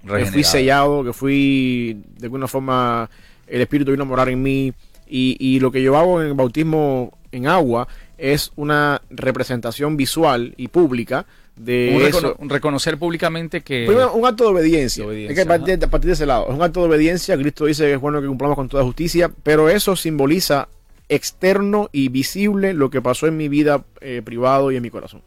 [0.06, 3.10] Que fui sellado, que fui de alguna forma
[3.48, 4.74] el Espíritu vino a morar en mí.
[5.08, 7.88] Y, y lo que yo hago en el bautismo en agua
[8.18, 15.42] es una representación visual y pública de reconocer públicamente que un acto de obediencia, que
[15.42, 17.38] a partir, de ese lado es un acto de obediencia.
[17.38, 20.68] Cristo dice que es bueno que cumplamos con toda justicia pero eso simboliza
[21.10, 25.22] externo y visible lo que pasó en mi vida eh, privado y en mi corazón.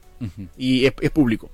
[0.57, 1.51] Y es, público.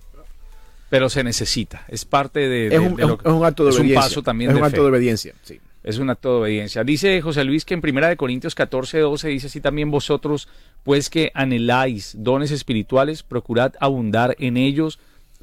[0.89, 3.83] Pero se necesita es parte de, es, un, acto de es obediencia.
[3.83, 6.85] un paso también es un acto de obediencia sí es un acto de obediencia.
[6.85, 10.49] Dice José Luis que en Primera de Corintios 14, 12 dice así también vosotros,
[10.83, 14.99] pues que anheláis dones espirituales, procurad abundar en ellos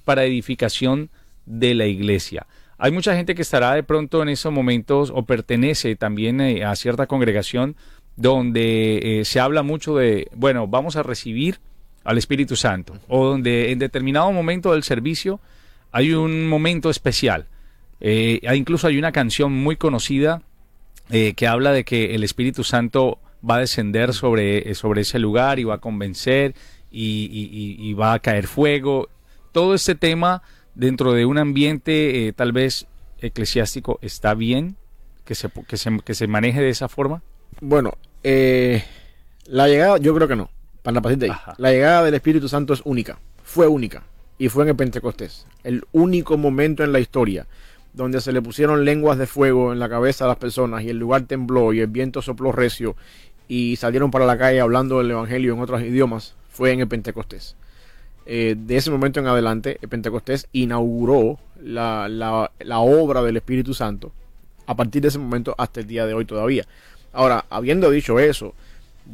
[0.05, 1.09] para edificación
[1.45, 2.47] de la iglesia.
[2.77, 6.75] Hay mucha gente que estará de pronto en esos momentos o pertenece también eh, a
[6.75, 7.75] cierta congregación
[8.15, 11.59] donde eh, se habla mucho de, bueno, vamos a recibir
[12.03, 15.39] al Espíritu Santo, o donde en determinado momento del servicio
[15.91, 17.47] hay un momento especial
[18.01, 20.41] eh, incluso hay una canción muy conocida
[21.09, 25.19] eh, que habla de que el Espíritu Santo va a descender sobre, eh, sobre ese
[25.19, 26.55] lugar y va a convencer
[26.91, 29.09] y, va a caer fuego.
[29.51, 30.41] Todo este tema
[30.75, 32.87] dentro de un ambiente tal vez
[33.19, 34.75] eclesiástico está bien
[35.25, 37.21] que se, que se, que se maneje de esa forma.
[37.59, 40.49] Bueno, la llegada, yo creo que no.
[40.81, 44.03] Para la, la llegada del Espíritu Santo es única, fue única
[44.37, 45.45] Y fue en el Pentecostés.
[45.63, 47.45] El único momento en la historia
[47.93, 50.97] donde se le pusieron lenguas de fuego en la cabeza a las personas y el
[50.97, 52.95] lugar tembló y el viento sopló recio
[53.47, 57.55] y salieron para la calle hablando del Evangelio en otros idiomas, fue en el Pentecostés.
[58.25, 64.11] Eh, de ese momento en adelante, el Pentecostés inauguró la, la obra del Espíritu Santo
[64.69, 66.63] a partir de ese momento hasta el día de hoy todavía.
[67.11, 68.53] Ahora, habiendo dicho eso,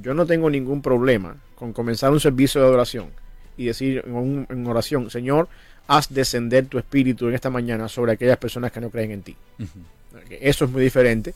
[0.02, 3.08] yo no tengo ningún problema con comenzar un servicio de adoración
[3.56, 5.48] y decir en, oración, Señor,
[5.88, 9.36] haz descender tu espíritu en esta mañana sobre aquellas personas que no creen en ti.
[10.30, 11.34] Eso es muy diferente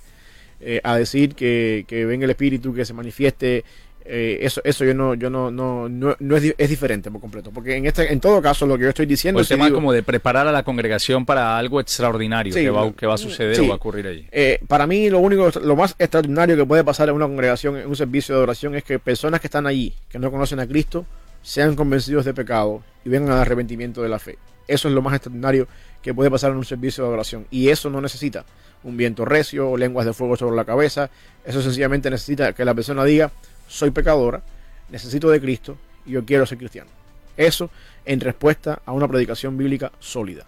[0.59, 3.63] eh, a decir que, que venga el espíritu, que se manifieste
[4.11, 7.51] eh, eso, eso yo no, yo no, no, no, es, es, diferente por completo.
[7.51, 9.51] Porque en este, en todo caso, lo que yo estoy diciendo es.
[9.51, 13.13] El tema como de preparar a la congregación para algo extraordinario que, va, que va
[13.13, 14.25] a suceder o va a ocurrir allí.
[14.31, 17.87] Eh, para mí, lo único, lo más extraordinario que puede pasar en una congregación, en
[17.87, 21.05] un servicio de oración, es que personas que están allí, que no conocen a Cristo,
[21.41, 24.37] sean convencidos de pecado y vengan al arrepentimiento de la fe.
[24.67, 25.67] Eso es lo más extraordinario
[26.01, 27.47] que puede pasar en un servicio de oración.
[27.49, 28.45] Y eso no necesita
[28.83, 31.09] un viento recio o lenguas de fuego sobre la cabeza.
[31.43, 33.31] Eso sencillamente necesita que la persona diga,
[33.67, 34.41] soy pecadora,
[34.89, 36.89] necesito de Cristo y yo quiero ser cristiano.
[37.35, 37.69] Eso
[38.05, 40.45] en respuesta a una predicación bíblica sólida.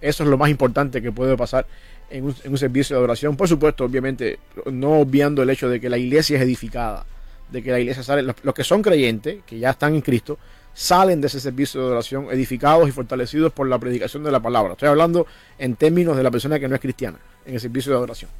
[0.00, 1.66] Eso es lo más importante que puede pasar
[2.08, 3.36] en un, servicio de adoración.
[3.36, 7.04] Por supuesto, obviamente, no obviando el hecho de que la iglesia es edificada,
[7.50, 10.38] de que la iglesia sale, los, que son creyentes, que ya están en Cristo,
[10.72, 14.72] salen de ese servicio de adoración edificados y fortalecidos por la predicación de la palabra.
[14.72, 15.26] Estoy hablando
[15.58, 18.30] en términos de la persona que no es cristiana, en el servicio de adoración.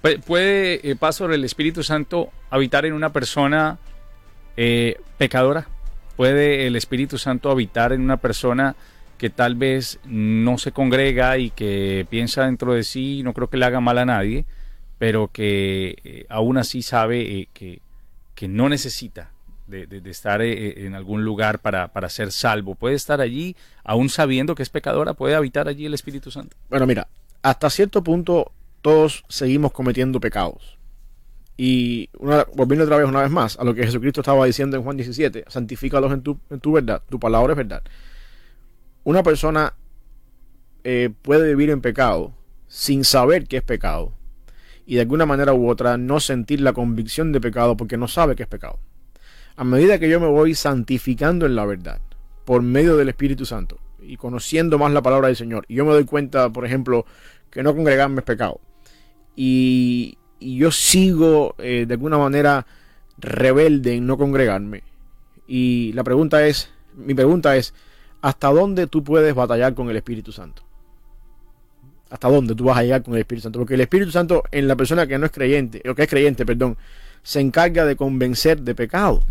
[0.00, 3.78] ¿Puede, eh, paso del Espíritu Santo habitar en una persona
[4.56, 5.66] eh, pecadora?
[6.16, 8.76] ¿Puede el Espíritu Santo habitar en una persona
[9.18, 13.56] que tal vez no se congrega y que piensa dentro de sí, no creo que
[13.56, 14.44] le haga mal a nadie,
[14.98, 17.80] pero que eh, aún así sabe que,
[18.38, 19.32] que, no necesita
[19.66, 22.74] de, estar en algún lugar para, para, ser salvo?
[22.74, 25.14] ¿Puede estar allí aún sabiendo que es pecadora?
[25.14, 26.56] ¿Puede habitar allí el Espíritu Santo?
[26.70, 27.08] Bueno, mira,
[27.42, 30.78] hasta cierto punto todos seguimos cometiendo pecados.
[31.56, 34.96] Y volviendo otra vez una vez más a lo que Jesucristo estaba diciendo en Juan
[34.96, 37.82] 17, santifícalos en tu, en tu verdad, tu palabra es verdad.
[39.02, 39.74] Una persona
[40.84, 42.32] eh, puede vivir en pecado
[42.68, 44.12] sin saber que es pecado
[44.88, 48.34] y de alguna manera u otra no sentir la convicción de pecado porque no sabe
[48.34, 48.78] que es pecado.
[49.54, 52.00] A medida que yo me voy santificando en la verdad
[52.46, 55.92] por medio del Espíritu Santo y conociendo más la palabra del Señor, y yo me
[55.92, 57.04] doy cuenta, por ejemplo,
[57.50, 58.62] que no congregarme es pecado,
[59.36, 62.64] y, yo sigo eh, de alguna manera
[63.18, 64.84] rebelde en no congregarme.
[65.46, 67.74] Y la pregunta es, mi pregunta es,
[68.22, 70.62] ¿hasta dónde tú puedes batallar con el Espíritu Santo?
[72.10, 73.58] ¿Hasta dónde tú vas a llegar con el Espíritu Santo?
[73.58, 76.46] Porque el Espíritu Santo en la persona que no es creyente, o que es creyente,
[76.46, 76.76] perdón,
[77.22, 79.22] se encarga de convencer de pecado.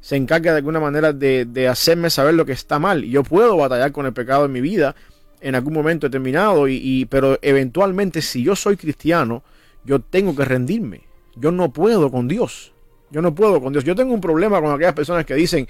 [0.00, 3.02] Se encarga de alguna manera de, de hacerme saber lo que está mal.
[3.02, 4.94] Yo puedo batallar con el pecado en mi vida
[5.40, 9.42] en algún momento determinado, y, pero eventualmente si yo soy cristiano,
[9.84, 11.02] yo tengo que rendirme.
[11.34, 12.72] Yo no puedo con Dios.
[13.10, 13.84] Yo no puedo con Dios.
[13.84, 15.68] Yo tengo un problema con aquellas personas que dicen,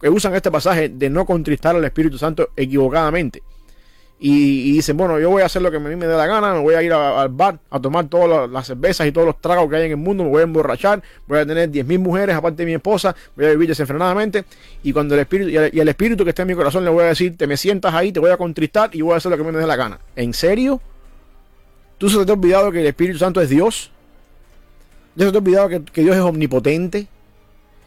[0.00, 3.42] que usan este pasaje de no contristar al Espíritu Santo equivocadamente
[4.18, 6.54] y, dicen, bueno, yo voy a hacer lo que a mí me dé la gana,
[6.54, 9.68] me voy a ir al bar a tomar todas las cervezas y todos los tragos
[9.68, 12.62] que hay en el mundo, me voy a emborrachar, voy a tener 10.000 mujeres aparte
[12.62, 14.44] de mi esposa, voy a vivir desenfrenadamente
[14.82, 17.08] y cuando el espíritu y el, espíritu que está en mi corazón le voy a
[17.08, 19.42] decir, te me sientas ahí, te voy a contristar y voy a hacer lo que
[19.42, 19.98] a mí me dé la gana.
[20.14, 20.80] ¿En serio?
[21.98, 23.90] ¿Tú se te has olvidado que el Espíritu Santo es Dios?
[25.16, 27.08] ¿Ya se te ha olvidado que, que Dios es omnipotente?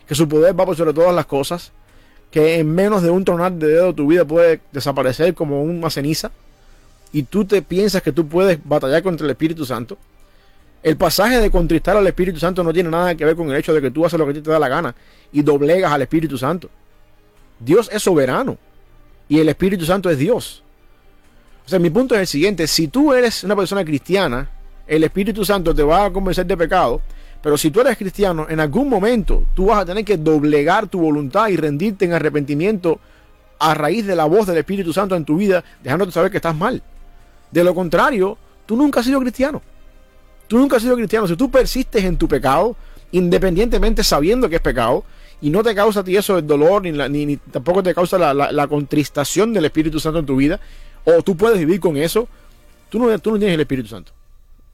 [0.08, 1.72] Que su poder va por sobre todas las cosas
[2.32, 6.32] que en menos de un tronar de dedo tu vida puede desaparecer como una ceniza
[7.12, 9.98] y tú te piensas que tú puedes batallar contra el Espíritu Santo.
[10.84, 13.74] El pasaje de contristar al Espíritu Santo no tiene nada que ver con el hecho
[13.74, 14.94] de que tú haces lo que te da la gana
[15.32, 16.70] y doblegas al Espíritu Santo.
[17.60, 18.58] Dios es soberano
[19.28, 20.64] y el Espíritu Santo es Dios.
[21.66, 24.50] O sea, mi punto es el siguiente, si tú eres una persona cristiana,
[24.86, 27.02] el Espíritu Santo te va a convencer de pecado,
[27.42, 31.00] pero si tú eres cristiano, en algún momento tú vas a tener que doblegar tu
[31.00, 33.00] voluntad y rendirte en arrepentimiento
[33.60, 36.56] a raíz de la voz del Espíritu Santo en tu vida, dejándote saber que estás
[36.56, 36.82] mal.
[37.52, 39.62] De lo contrario, tú nunca has sido cristiano.
[40.48, 41.28] Tú nunca has sido cristiano.
[41.28, 42.76] Si tú persistes en tu pecado,
[43.12, 45.04] independientemente sabiendo que es pecado,
[45.42, 48.68] y no te causa a ti eso el dolor, ni, ni, tampoco te causa la,
[48.68, 50.60] contristación del Espíritu Santo en tu vida,
[51.06, 52.28] o tú puedes vivir con eso,
[52.90, 54.12] tú no, tú no tienes el Espíritu Santo.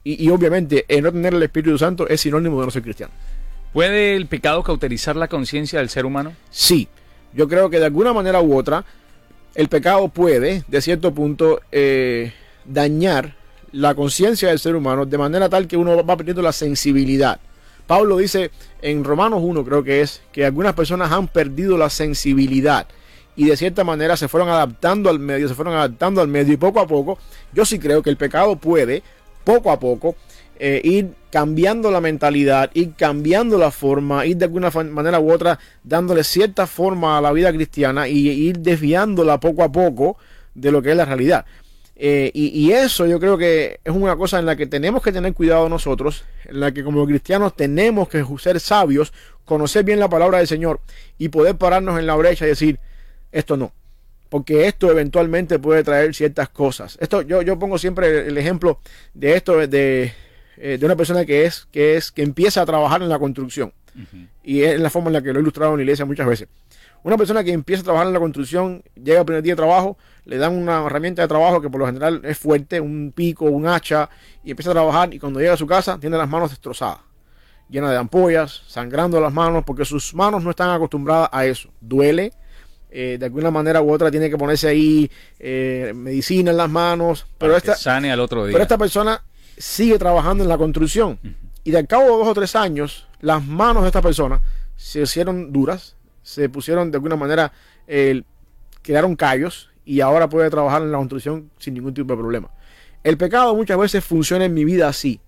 [0.06, 3.12] Y, obviamente, el no tener el Espíritu Santo es sinónimo de no ser cristiano.
[3.72, 6.34] ¿Puede el pecado cauterizar la conciencia del ser humano?
[6.50, 6.88] Sí.
[7.32, 8.84] Yo creo que de alguna manera u otra,
[9.54, 12.34] el pecado puede, de cierto punto, eh,
[12.66, 13.34] dañar
[13.72, 17.40] la conciencia del ser humano de manera tal que uno va perdiendo la sensibilidad.
[17.86, 18.50] Pablo dice
[18.82, 22.86] en Romanos 1, creo que es, que algunas personas han perdido la sensibilidad
[23.36, 26.56] y de cierta manera se fueron adaptando al medio, se fueron adaptando al medio y
[26.56, 27.18] poco a poco,
[27.52, 29.02] yo sí creo que el pecado puede,
[29.44, 30.16] poco a poco,
[30.58, 35.58] eh, ir cambiando la mentalidad, ir cambiando la forma, ir de alguna manera u otra
[35.82, 40.16] dándole cierta forma a la vida cristiana y ir desviándola poco a poco
[40.54, 41.44] de lo que es la realidad.
[41.96, 45.32] Eh, y, eso yo creo que es una cosa en la que tenemos que tener
[45.32, 49.12] cuidado nosotros, en la que como cristianos tenemos que ser sabios,
[49.44, 50.80] conocer bien la palabra del Señor
[51.18, 52.80] y poder pararnos en la brecha y decir,
[53.30, 53.72] esto no.
[54.34, 56.98] Porque esto eventualmente puede traer ciertas cosas.
[57.00, 58.80] Esto, yo, yo pongo siempre el ejemplo
[59.14, 60.12] de esto de,
[60.56, 63.72] eh, de una persona que es, que es, que empieza a trabajar en la construcción.
[64.42, 66.48] Y es la forma en la que lo he ilustrado en la iglesia muchas veces.
[67.04, 69.96] Una persona que empieza a trabajar en la construcción, llega al primer día de trabajo,
[70.24, 73.68] le dan una herramienta de trabajo que por lo general es fuerte, un pico, un
[73.68, 74.10] hacha,
[74.42, 76.98] y empieza a trabajar y cuando llega a su casa tiene las manos destrozadas,
[77.68, 81.68] llenas de ampollas, sangrando las manos, porque sus manos no están acostumbradas a eso.
[81.80, 82.32] Duele,
[82.96, 87.26] eh, de alguna manera u otra tiene que ponerse ahí eh, medicina en las manos,
[87.38, 88.52] pero esta, sane al otro día.
[88.52, 89.20] pero esta persona
[89.58, 91.18] sigue trabajando en la construcción.
[91.64, 94.40] Y de al cabo de dos o tres años, las manos de esta persona
[94.76, 97.50] se hicieron duras, se pusieron de alguna manera,
[98.80, 102.50] quedaron callos y ahora puede trabajar en la construcción sin ningún tipo de problema.
[103.02, 105.20] El pecado muchas veces funciona en mi vida así.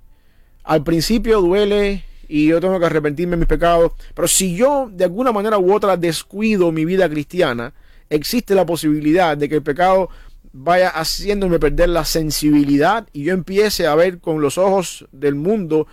[0.63, 5.05] Al principio duele y yo tengo que arrepentirme de mis pecados, pero si yo de
[5.05, 7.73] alguna manera u otra descuido mi vida cristiana,
[8.11, 10.09] existe la posibilidad de que el pecado
[10.53, 15.87] vaya haciéndome perder la sensibilidad y yo empiece a ver con los ojos del mundo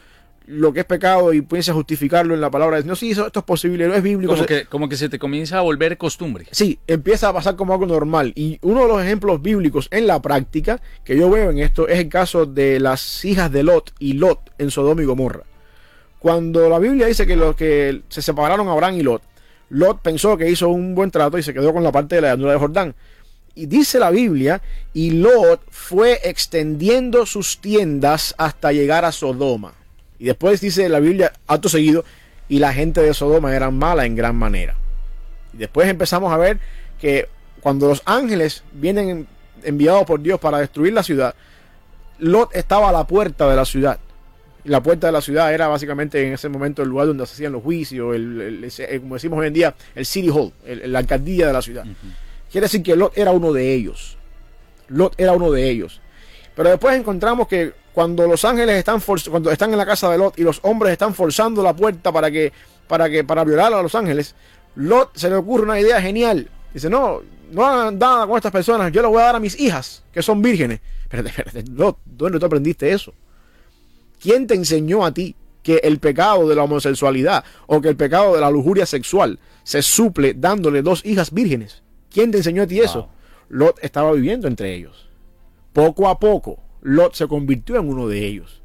[0.46, 2.82] lo que es pecado y piensa justificarlo en la palabra.
[2.82, 4.34] No, sí, esto es posible, no es bíblico.
[4.34, 6.46] Como que, como que se te comienza a volver costumbre.
[6.52, 8.34] Sí, empieza a pasar como algo normal.
[8.36, 12.00] Y uno de los ejemplos bíblicos en la práctica que yo veo en esto es
[12.00, 15.44] el caso de las hijas de Lot y Lot en Sodoma y Gomorra.
[16.24, 19.22] Cuando la Biblia dice que los que se separaron Abraham y Lot,
[19.72, 22.30] Lot pensó que hizo un buen trato y se quedó con la parte de la
[22.30, 22.96] llanura de Jordán.
[23.56, 24.62] Y dice la Biblia,
[24.94, 29.74] y Lot fue extendiendo sus tiendas hasta llegar a Sodoma.
[30.18, 32.06] Y después dice la Biblia, acto seguido,
[32.48, 34.78] y la gente de Sodoma era mala en gran manera.
[35.54, 36.58] Y después empezamos a ver
[37.02, 37.28] que
[37.60, 39.28] cuando los ángeles vienen
[39.62, 41.36] enviados por Dios para destruir la ciudad,
[42.20, 44.00] Lot estaba a la puerta de la ciudad.
[44.66, 47.52] La puerta de la ciudad era básicamente en ese momento el lugar donde se hacían
[47.52, 51.62] los juicios, el, como decimos hoy en día, el City Hall, la alcaldía de la
[51.62, 51.86] ciudad.
[52.52, 54.18] Quiere decir que Lot era uno de ellos.
[54.88, 56.02] Lot era uno de ellos.
[56.56, 60.38] Pero después encontramos que cuando los ángeles están cuando están en la casa de Lot
[60.38, 62.52] y los hombres están forzando la puerta para que
[62.88, 64.36] para que para violar a los ángeles,
[64.76, 66.50] Lot se le ocurre una idea genial.
[66.74, 69.60] Dice, "No, no hagan nada con estas personas, yo les voy a dar a mis
[69.60, 73.14] hijas, que son vírgenes." Espérate, espérate, Lot, ¿dónde tú aprendiste eso?
[74.24, 78.34] ¿Quién te enseñó a ti que el pecado de la homosexualidad o que el pecado
[78.34, 81.84] de la lujuria sexual se suple dándole dos hijas vírgenes?
[82.10, 83.10] ¿Quién te enseñó a ti eso?
[83.50, 85.10] Lot estaba viviendo entre ellos.
[85.74, 88.62] Poco a poco, Lot se convirtió en uno de ellos.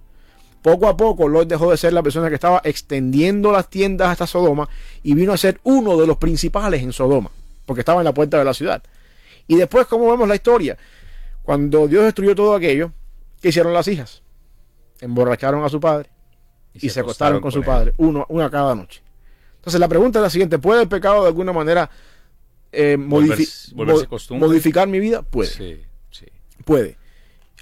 [0.63, 4.29] Poco a poco, Lot dejó de ser la persona que estaba extendiendo las tiendas hasta
[4.29, 4.69] Sodoma
[5.03, 7.33] y vino a ser uno de los principales en Sodoma,
[7.67, 8.81] porque estaba en la puerta de la ciudad.
[9.49, 10.79] Y después, ¿cómo vemos la historia?
[11.43, 12.93] Cuando Dios destruyó todo aquello,
[13.41, 14.23] ¿qué hicieron las hijas?
[15.01, 16.11] Emborracharon a su padre
[16.75, 19.03] y, se, acostaron con, su padre, uno, una cada noche.
[19.57, 21.91] Entonces la pregunta es la siguiente, ¿puede el pecado de alguna manera
[22.73, 25.23] eh, modificar mi vida?
[25.23, 25.51] Puede.
[25.51, 26.27] Sí, sí.
[26.65, 26.97] Puede.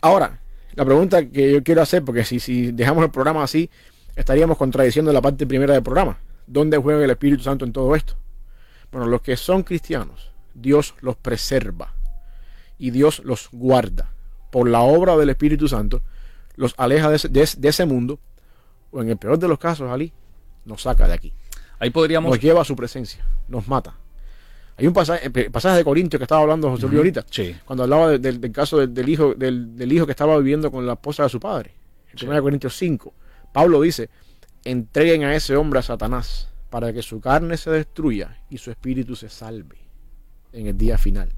[0.03, 0.41] Ahora,
[0.75, 3.71] la pregunta que yo quiero hacer, porque si, si dejamos el programa así,
[4.15, 6.19] estaríamos contradiciendo la parte primera del programa.
[6.47, 8.15] ¿Dónde juega el Espíritu Santo en todo esto?
[8.93, 11.93] Bueno, los que son cristianos, Dios los preserva
[12.79, 14.13] y Dios los guarda.
[14.51, 16.03] Por la obra del Espíritu Santo,
[16.57, 18.19] los aleja de ese, de, ese mundo,
[18.91, 20.13] o en el peor de los casos, Ali,
[20.65, 21.33] nos saca de aquí.
[21.79, 22.31] Ahí podríamos...
[22.31, 23.95] Nos lleva a su presencia, nos mata.
[24.79, 27.25] Hay un pasaje, eh, pasaje de Corintios que estaba hablando José Luis ahorita,
[27.65, 31.29] cuando hablaba del, caso del, hijo, del, hijo que estaba viviendo con la esposa de
[31.31, 31.75] su padre.
[32.13, 33.15] En 1 Corintios 5,
[33.53, 34.11] Pablo dice,
[34.65, 39.17] entreguen a ese hombre a Satanás para que su carne se destruya y su espíritu
[39.17, 39.79] se salve
[40.53, 41.31] en el día final.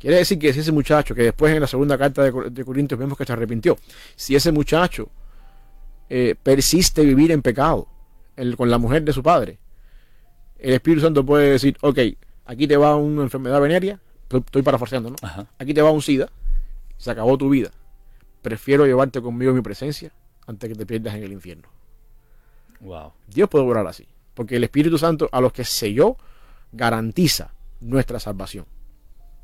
[0.00, 3.18] Quiere decir que si ese muchacho, que después en la segunda carta de, Corintios vemos
[3.18, 3.78] que se arrepintió,
[4.16, 5.10] si ese muchacho
[6.08, 7.86] eh, persiste vivir en pecado
[8.56, 9.58] con la mujer de su padre,
[10.58, 11.98] el Espíritu Santo puede decir, ok,
[12.46, 15.16] aquí te va una enfermedad venérea, estoy paraforzando, ¿no?
[15.58, 16.30] Aquí te va un SIDA,
[16.96, 17.70] se acabó tu vida.
[18.40, 20.12] Prefiero llevarte conmigo en mi presencia
[20.46, 21.68] antes que te pierdas en el infierno.
[22.80, 23.12] Wow.
[23.26, 26.16] Dios puede orar así, porque el Espíritu Santo a los que selló
[26.72, 28.64] garantiza nuestra salvación.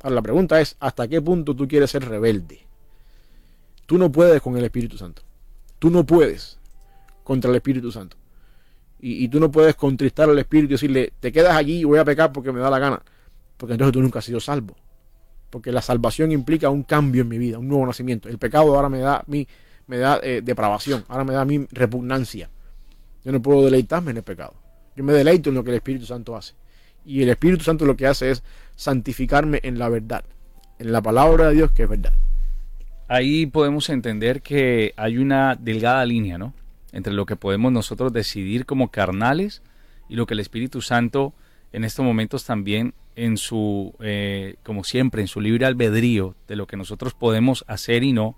[0.07, 2.61] Ahora la pregunta es, ¿hasta qué punto tú quieres ser rebelde?
[3.87, 5.23] Tú no puedes con el Espíritu Santo.
[5.81, 6.61] Tú no puedes
[7.25, 8.17] contra el Espíritu Santo.
[9.01, 12.05] Y, tú no puedes contristar al Espíritu y decirle, te quedas allí y voy a
[12.05, 13.03] pecar porque me da la gana.
[13.57, 14.77] porque entonces tú nunca has sido salvo.
[15.51, 18.29] Porque la salvación implica un cambio en mi vida, un nuevo nacimiento.
[18.29, 19.49] El pecado ahora me da mi
[19.89, 22.49] me da eh, depravación, ahora me da mi repugnancia.
[23.25, 24.55] Yo no puedo deleitarme en el pecado.
[24.95, 26.55] Yo me deleito en lo que el Espíritu Santo hace.
[27.07, 28.43] Y el Espíritu Santo lo que hace es
[28.75, 30.25] santificarme en la verdad,
[30.79, 32.13] en la palabra de Dios que es verdad.
[33.09, 36.53] Ahí podemos entender que hay una delgada línea, ¿no?
[36.93, 39.63] Entre lo que podemos nosotros decidir como carnales
[40.09, 41.33] y lo que el Espíritu Santo
[41.73, 46.67] en estos momentos también en su, eh, como siempre, en su libre albedrío de lo
[46.67, 48.37] que nosotros podemos hacer y no,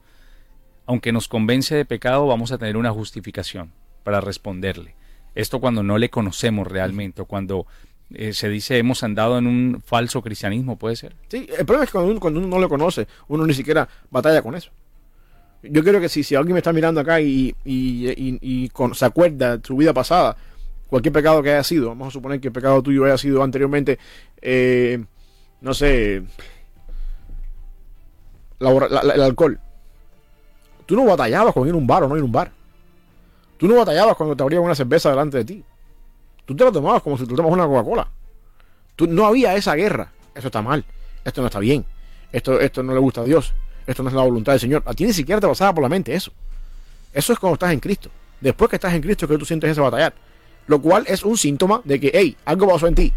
[0.87, 3.73] aunque nos convence de pecado, vamos a tener una justificación
[4.05, 4.95] para responderle.
[5.35, 7.67] Esto cuando no le conocemos realmente, o cuando
[8.15, 11.15] eh, se dice hemos andado en un falso cristianismo, ¿puede ser?
[11.29, 14.55] Sí, el problema es que cuando uno, no le conoce, uno ni siquiera batalla con
[14.55, 14.71] eso.
[15.63, 19.67] Yo creo que si, si alguien me está mirando acá y, y, se acuerda de
[19.67, 20.37] su vida pasada,
[20.89, 23.99] cualquier pecado que haya sido, vamos a suponer que el pecado tuyo haya sido anteriormente,
[24.41, 25.05] eh,
[25.61, 26.23] no sé,
[28.61, 29.59] el alcohol.
[30.87, 32.51] Tú no batallabas con ir a un bar o no ir a un bar.
[33.59, 35.65] Tú no batallabas cuando te abrían una cerveza delante de ti.
[36.49, 38.09] Tú te la tomabas como si tú tomas una Coca-Cola.
[39.07, 40.11] No había esa guerra.
[40.35, 40.83] Eso está mal.
[41.23, 41.85] Esto no está bien.
[42.33, 43.53] Esto, esto no le gusta a Dios.
[43.87, 44.83] Esto no es la voluntad del Señor.
[44.87, 46.33] A ti ni siquiera te pasaba por la mente eso.
[47.13, 48.09] Eso es cuando estás en Cristo.
[48.41, 50.15] Después que estás en Cristo que tú sientes ese batallar.
[50.69, 53.13] Lo cual es un síntoma de que, hey, algo pasó en ti.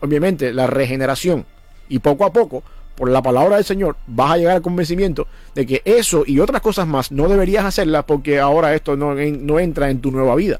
[0.00, 1.46] Obviamente, la regeneración.
[1.88, 2.64] Y poco a poco,
[2.96, 6.62] por la palabra del Señor, vas a llegar al convencimiento de que eso y otras
[6.62, 10.58] cosas más no deberías hacerlas porque ahora esto no, no entra en tu nueva vida.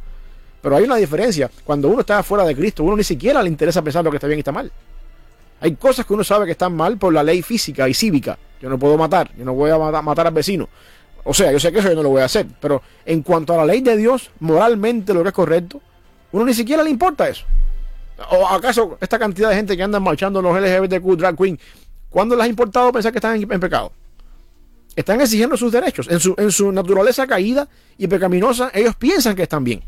[0.67, 1.49] Pero hay una diferencia.
[1.62, 4.27] Cuando uno está fuera de Cristo, uno ni siquiera le interesa pensar lo que está
[4.27, 4.73] bien y está mal.
[5.61, 8.37] Hay cosas que uno sabe que están mal por la ley física y cívica.
[8.61, 10.69] Yo no puedo matar, yo no voy a matar, al vecino.
[11.23, 12.47] O sea, yo sé que eso yo no lo voy a hacer.
[12.61, 15.81] Pero en cuanto a la ley de Dios, moralmente lo que es correcto,
[16.33, 17.45] uno ni siquiera le importa eso.
[18.33, 21.61] ¿O acaso esta cantidad de gente que anda marchando los LGBTQ, drag queen,
[22.11, 23.93] ¿cuándo les ha importado pensar que están en, pecado?
[24.97, 26.09] Están exigiendo sus derechos.
[26.11, 29.81] En su, en su naturaleza caída y pecaminosa, ellos piensan que están bien.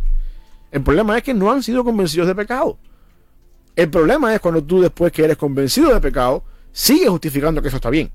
[0.70, 2.78] El problema es que no han sido convencidos de pecado.
[3.74, 6.42] El problema es cuando tú después que eres convencido de pecado,
[6.72, 8.10] sigues justificando que eso está bien.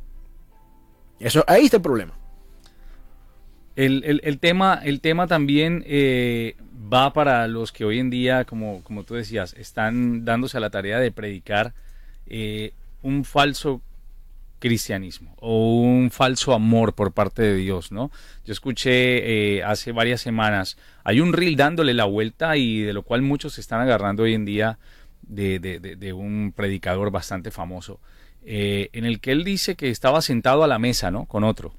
[1.19, 2.13] Eso, ahí está el problema.
[3.75, 6.55] El, tema, el tema también eh,
[6.93, 10.69] va para los que hoy en día, como, como tú decías, están dándose a la
[10.69, 11.73] tarea de predicar
[12.27, 13.81] eh, un falso
[14.63, 18.11] cristianismo o un falso amor por parte de Dios, ¿no?
[18.45, 23.03] Yo escuché eh, hace varias semanas, hay un reel dándole la vuelta y de lo
[23.03, 24.79] cual muchos se están agarrando hoy en día
[25.21, 27.99] de, un predicador bastante famoso,
[28.45, 31.25] eh, en el que él dice que estaba sentado a la mesa, ¿no?
[31.25, 31.73] Con otro.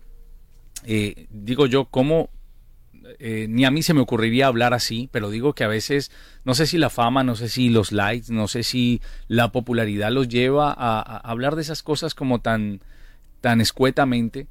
[0.85, 2.29] Eh, digo yo, ¿cómo
[3.19, 6.11] eh, ni a mí se me ocurriría hablar así, pero digo que a veces,
[6.45, 10.11] no sé si la fama, no sé si los likes, no sé si la popularidad
[10.11, 12.81] los lleva a, hablar de esas cosas como tan,
[13.41, 14.47] tan escuetamente.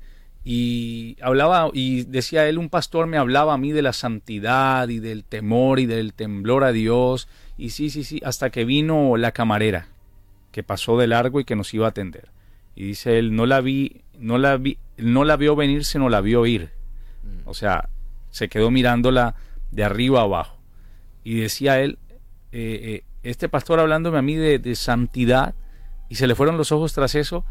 [0.46, 5.00] Y hablaba, y decía él, un pastor me hablaba a mí de la santidad y
[5.00, 7.28] del temor y del temblor a Dios.
[7.58, 9.88] Y sí, sí, sí, hasta que vino la camarera,
[10.52, 12.30] que pasó de largo y que nos iba a atender.
[12.76, 16.22] Y dice él, no la vi, no la vi, no la vio venir, sino la
[16.22, 16.72] vio ir.
[17.24, 17.48] Mm.
[17.48, 17.90] O sea,
[18.34, 19.36] se quedó mirándola
[19.70, 20.58] de arriba abajo.
[21.24, 22.00] Y decía él,
[22.52, 25.54] eh, eh, este pastor hablándome a mí de, santidad,
[26.10, 27.46] y se le fueron los ojos tras eso,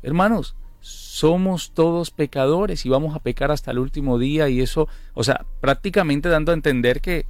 [0.00, 5.24] hermanos, somos todos pecadores y vamos a pecar hasta el último día y eso, o
[5.24, 7.26] sea, prácticamente dando a entender que,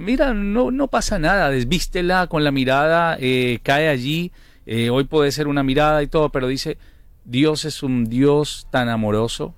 [0.00, 4.32] mira, no, no pasa nada, desvístela con la mirada, eh, cae allí,
[4.90, 6.76] hoy puede ser una mirada y todo, pero dice,
[7.24, 9.54] Dios es un Dios tan amoroso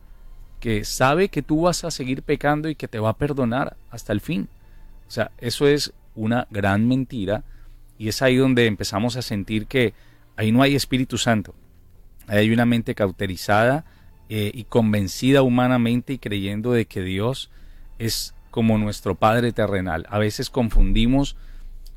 [0.63, 4.13] que sabe que tú vas a seguir pecando y que te va a perdonar hasta
[4.13, 4.49] el fin.
[5.09, 7.43] O sea, eso es una gran mentira
[7.99, 9.93] y es ahí donde empezamos a sentir que
[10.37, 11.53] ahí no hay Espíritu Santo.
[12.29, 13.85] Ahí hay una mente cauterizada
[14.29, 17.51] eh, y convencida humanamente y creyendo de que Dios
[17.99, 20.07] es como nuestro Padre terrenal.
[20.11, 21.35] A veces confundimos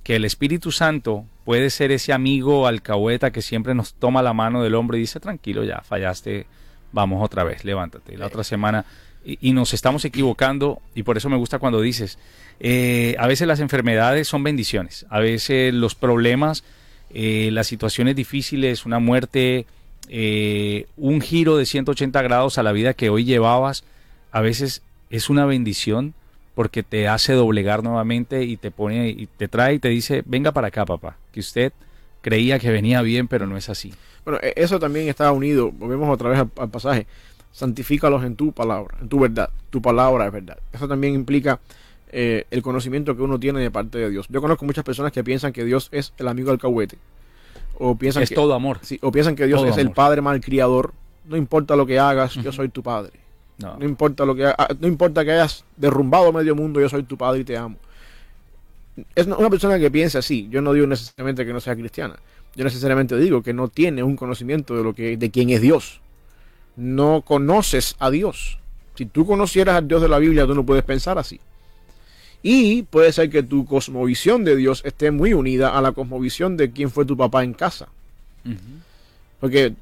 [0.01, 4.63] que el Espíritu Santo puede ser ese amigo alcahueta que siempre nos toma la mano
[4.63, 6.47] del hombre y dice, tranquilo, ya fallaste
[6.96, 8.18] vamos otra vez, levántate.
[8.18, 8.86] La otra semana,
[9.24, 12.18] y, nos estamos equivocando, y por eso me gusta cuando dices,
[12.60, 16.64] eh, a veces las enfermedades son bendiciones, a veces los problemas,
[17.14, 19.68] eh, las situaciones difíciles, una muerte,
[20.08, 23.84] eh, un giro de 180 grados a la vida que hoy llevabas,
[24.32, 26.14] a veces es una bendición
[26.56, 30.54] porque te hace doblegar nuevamente y te pone y te trae y te dice, venga
[30.54, 31.74] para acá, papá, que usted
[32.26, 33.93] creía que venía bien, pero no es así.
[34.23, 37.05] Bueno, e-, eso también está unido, volvemos otra vez al, pasaje,
[37.51, 40.57] santifícalos en tu palabra, en tu verdad, tu palabra es verdad.
[40.73, 41.59] Eso también implica
[42.11, 44.26] eh, el conocimiento que uno tiene de parte de Dios.
[44.30, 46.97] Yo conozco muchas personas que piensan que Dios es el amigo alcahuete
[47.78, 48.80] o piensan es que, todo amor.
[48.82, 50.93] Sí, o piensan que Dios Todo es el padre malcriador.
[51.26, 53.11] No importa lo que hagas, yo soy tu padre.
[53.59, 53.78] No.
[53.78, 57.17] No importa lo que ha- no importa que hayas derrumbado medio mundo, yo soy tu
[57.17, 57.78] padre y te amo.
[59.14, 60.48] Es una persona que piensa así.
[60.50, 62.16] Yo no digo necesariamente que no sea cristiana.
[62.56, 66.00] Yo necesariamente digo que no tiene un conocimiento de lo que de quién es Dios.
[66.78, 68.60] No conoces a Dios.
[68.96, 71.39] Si tú conocieras al Dios de la Biblia, tú no puedes pensar así.
[72.41, 76.72] Y puede ser que tu cosmovisión de Dios esté muy unida a la cosmovisión de
[76.72, 77.89] quién fue tu papá en casa.
[79.39, 79.74] Porque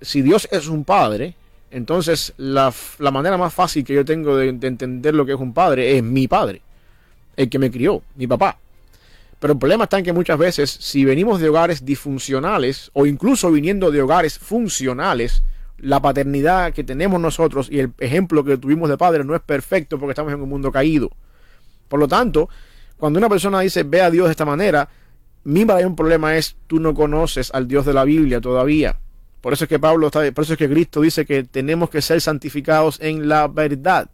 [0.00, 1.34] si Dios es un padre,
[1.70, 5.40] entonces la, la manera más fácil que yo tengo de, de entender lo que es
[5.40, 6.62] un padre es mi padre,
[7.38, 8.58] el que me crió, mi papá.
[9.38, 13.52] Pero el problema está en que muchas veces, si venimos de hogares disfuncionales o incluso
[13.52, 15.44] viniendo de hogares funcionales,
[15.78, 19.98] la paternidad que tenemos nosotros y el ejemplo que tuvimos de padre no es perfecto
[19.98, 21.10] porque estamos en un mundo caído.
[21.88, 22.48] Por lo tanto,
[22.96, 24.88] cuando una persona dice ve a Dios de esta manera,
[25.44, 28.98] mi mayor problema es tú no conoces al Dios de la Biblia todavía.
[29.40, 32.02] Por eso es que Pablo está, por eso es que Cristo dice que tenemos que
[32.02, 34.10] ser santificados en la verdad,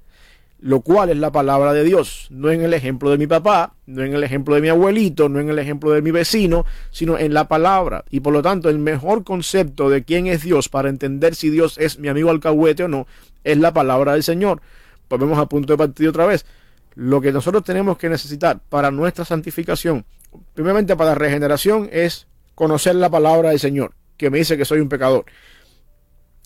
[0.64, 4.02] lo cual es la palabra de Dios, no en el ejemplo de mi papá, no
[4.02, 7.34] en el ejemplo de mi abuelito, no en el ejemplo de mi vecino, sino en
[7.34, 8.06] la palabra.
[8.08, 11.76] Y por lo tanto, el mejor concepto de quién es Dios para entender si Dios
[11.76, 13.06] es mi amigo alcahuete o no,
[13.44, 14.62] es la palabra del Señor.
[15.10, 16.46] Volvemos a punto de partida otra vez.
[16.94, 20.06] Lo que nosotros tenemos que necesitar para nuestra santificación,
[20.54, 24.80] primeramente para la regeneración, es conocer la palabra del Señor, que me dice que soy
[24.80, 25.26] un pecador.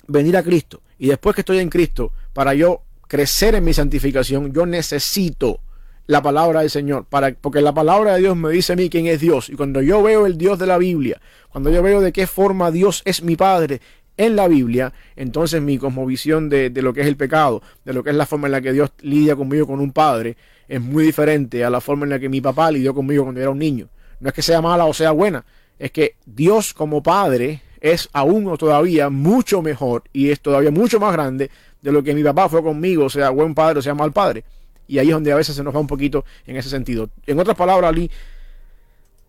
[0.08, 0.82] Venir a Cristo.
[0.98, 5.60] Y después que estoy en Cristo, para yo crecer en mi santificación, yo necesito
[6.06, 9.06] la palabra del Señor, para, porque la palabra de Dios me dice a mí quién
[9.06, 9.50] es Dios.
[9.50, 12.70] Y cuando yo veo el Dios de la Biblia, cuando yo veo de qué forma
[12.70, 13.80] Dios es mi Padre
[14.16, 18.02] en la Biblia, entonces mi cosmovisión de, de lo que es el pecado, de lo
[18.02, 20.36] que es la forma en la que Dios lidia conmigo con un padre,
[20.66, 23.50] es muy diferente a la forma en la que mi papá lidió conmigo cuando era
[23.50, 23.88] un niño.
[24.20, 25.44] No es que sea mala o sea buena,
[25.78, 30.98] es que Dios como Padre es aún o todavía mucho mejor y es todavía mucho
[30.98, 31.50] más grande
[31.82, 34.44] de lo que mi papá fue conmigo, sea buen padre o sea mal padre.
[34.86, 37.10] Y ahí es donde a veces se nos va un poquito en ese sentido.
[37.26, 38.10] En otras palabras, Ali,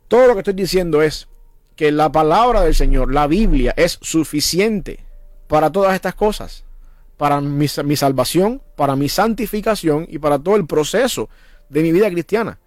[0.07, 1.27] todo lo que estoy diciendo es
[1.75, 4.99] que la palabra del Señor, la Biblia, es suficiente
[5.47, 6.63] para todas estas cosas.
[7.17, 11.29] Para mi, mi salvación, para mi santificación y para todo el proceso
[11.67, 12.59] de mi vida cristiana.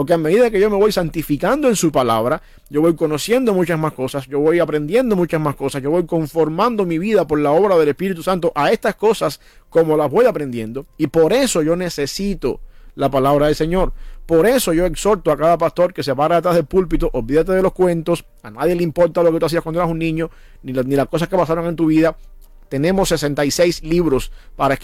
[0.00, 2.40] Porque a medida que yo me voy santificando en su palabra,
[2.70, 6.86] yo voy conociendo muchas más cosas, yo voy aprendiendo muchas más cosas, yo voy conformando
[6.86, 10.86] mi vida por la obra del Espíritu Santo a estas cosas como las voy aprendiendo.
[10.96, 12.60] Y por eso yo necesito
[12.94, 13.92] la palabra del Señor.
[14.24, 17.60] Por eso yo exhorto a cada pastor que se para detrás del púlpito, olvídate de
[17.60, 20.30] los cuentos, a nadie le importa lo que tú hacías cuando eras un niño,
[20.62, 22.16] ni, la- las cosas que pasaron en tu vida.
[22.70, 24.78] Tenemos 66 libros para,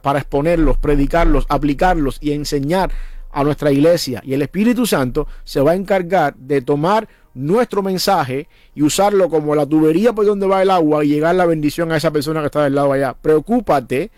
[0.00, 2.90] para exponerlos, predicarlos, aplicarlos y enseñar
[3.32, 4.22] a nuestra iglesia.
[4.24, 9.54] Y el Espíritu Santo se va a encargar de tomar nuestro mensaje y usarlo como
[9.54, 12.46] la tubería por donde va el agua y llegar la bendición a esa persona que
[12.46, 13.14] está del lado allá.
[13.20, 14.10] Preocúpate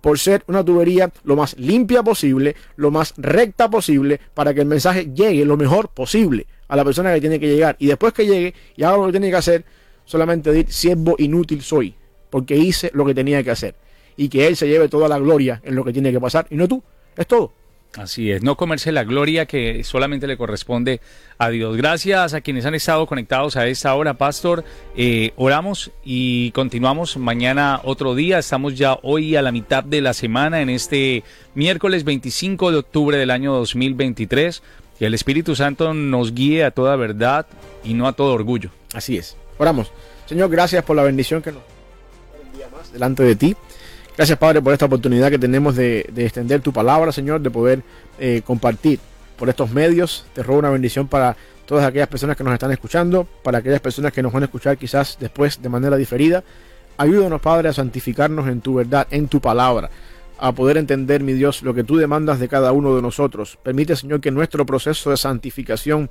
[0.00, 4.66] por ser una tubería lo más limpia posible, lo más recta posible, para que el
[4.66, 7.76] mensaje llegue lo mejor posible a la persona que tiene que llegar.
[7.78, 9.64] Y después que llegue y haga lo que tiene que hacer,
[10.04, 11.94] solamente decir, siervo inútil soy,
[12.30, 13.76] porque hice lo que tenía que hacer.
[14.16, 16.56] Y que Él se lleve toda la gloria en lo que tiene que pasar, y
[16.56, 16.82] no tú.
[17.16, 17.52] Es todo.
[17.96, 21.02] Así es, no comerse la gloria que solamente le corresponde
[21.36, 21.76] a Dios.
[21.76, 24.64] Gracias a quienes han estado conectados a esta hora, Pastor.
[24.96, 28.38] Eh, oramos y continuamos mañana otro día.
[28.38, 31.22] Estamos ya hoy a la mitad de la semana en este
[31.54, 34.62] miércoles 25 de octubre del año 2023.
[34.98, 37.46] Que el Espíritu Santo nos guíe a toda verdad
[37.84, 38.70] y no a todo orgullo.
[38.94, 39.36] Así es.
[39.58, 39.92] Oramos.
[40.24, 41.62] Señor, gracias por la bendición que nos
[42.42, 43.54] un día más delante de ti.
[44.22, 47.82] Gracias, Padre, por esta oportunidad que tenemos de, de extender tu palabra, Señor, de poder
[48.20, 49.00] eh, compartir
[49.36, 50.26] por estos medios.
[50.32, 54.12] Te robo una bendición para todas aquellas personas que nos están escuchando, para aquellas personas
[54.12, 56.44] que nos van a escuchar quizás después de manera diferida.
[56.98, 59.90] Ayúdanos, Padre, a santificarnos en tu verdad, en tu palabra,
[60.38, 63.58] a poder entender, mi Dios, lo que tú demandas de cada uno de nosotros.
[63.60, 66.08] Permite, Señor, que nuestro proceso de santificación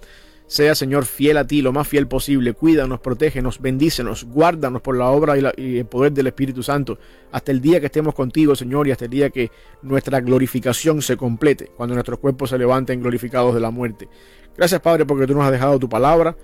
[0.51, 2.51] sea, Señor, fiel a ti, lo más fiel posible.
[2.53, 6.99] Cuídanos, protégenos, bendícenos, guárdanos por la obra y, y el poder del Espíritu Santo.
[7.31, 9.49] Hasta el día que estemos contigo, Señor, y hasta el día que
[9.81, 14.09] nuestra glorificación se complete, cuando nuestros cuerpos se levanten glorificados de la muerte.
[14.57, 16.35] Gracias, Padre, porque tú nos has dejado tu palabra,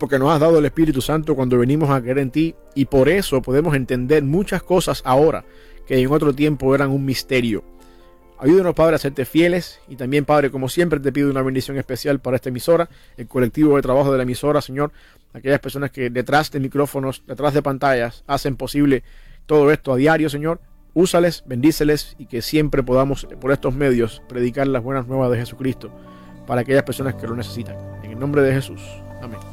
[0.00, 3.08] porque nos has dado el Espíritu Santo cuando venimos a creer en ti, y por
[3.08, 5.44] eso podemos entender muchas cosas ahora
[5.86, 7.62] que en otro tiempo eran un misterio.
[8.42, 12.18] Ayúdenos, Padre, a serte fieles y también, Padre, como siempre, te pido una bendición especial
[12.18, 14.90] para esta emisora, el colectivo de trabajo de la emisora, Señor,
[15.32, 19.04] aquellas personas que detrás de micrófonos, detrás de pantallas, hacen posible
[19.46, 20.60] todo esto a diario, Señor.
[20.92, 25.92] Úsales, bendíceles y que siempre podamos, por estos medios, predicar las buenas nuevas de Jesucristo
[26.44, 27.76] para aquellas personas que lo necesitan.
[28.02, 28.82] En el nombre de Jesús.
[29.22, 29.51] Amén.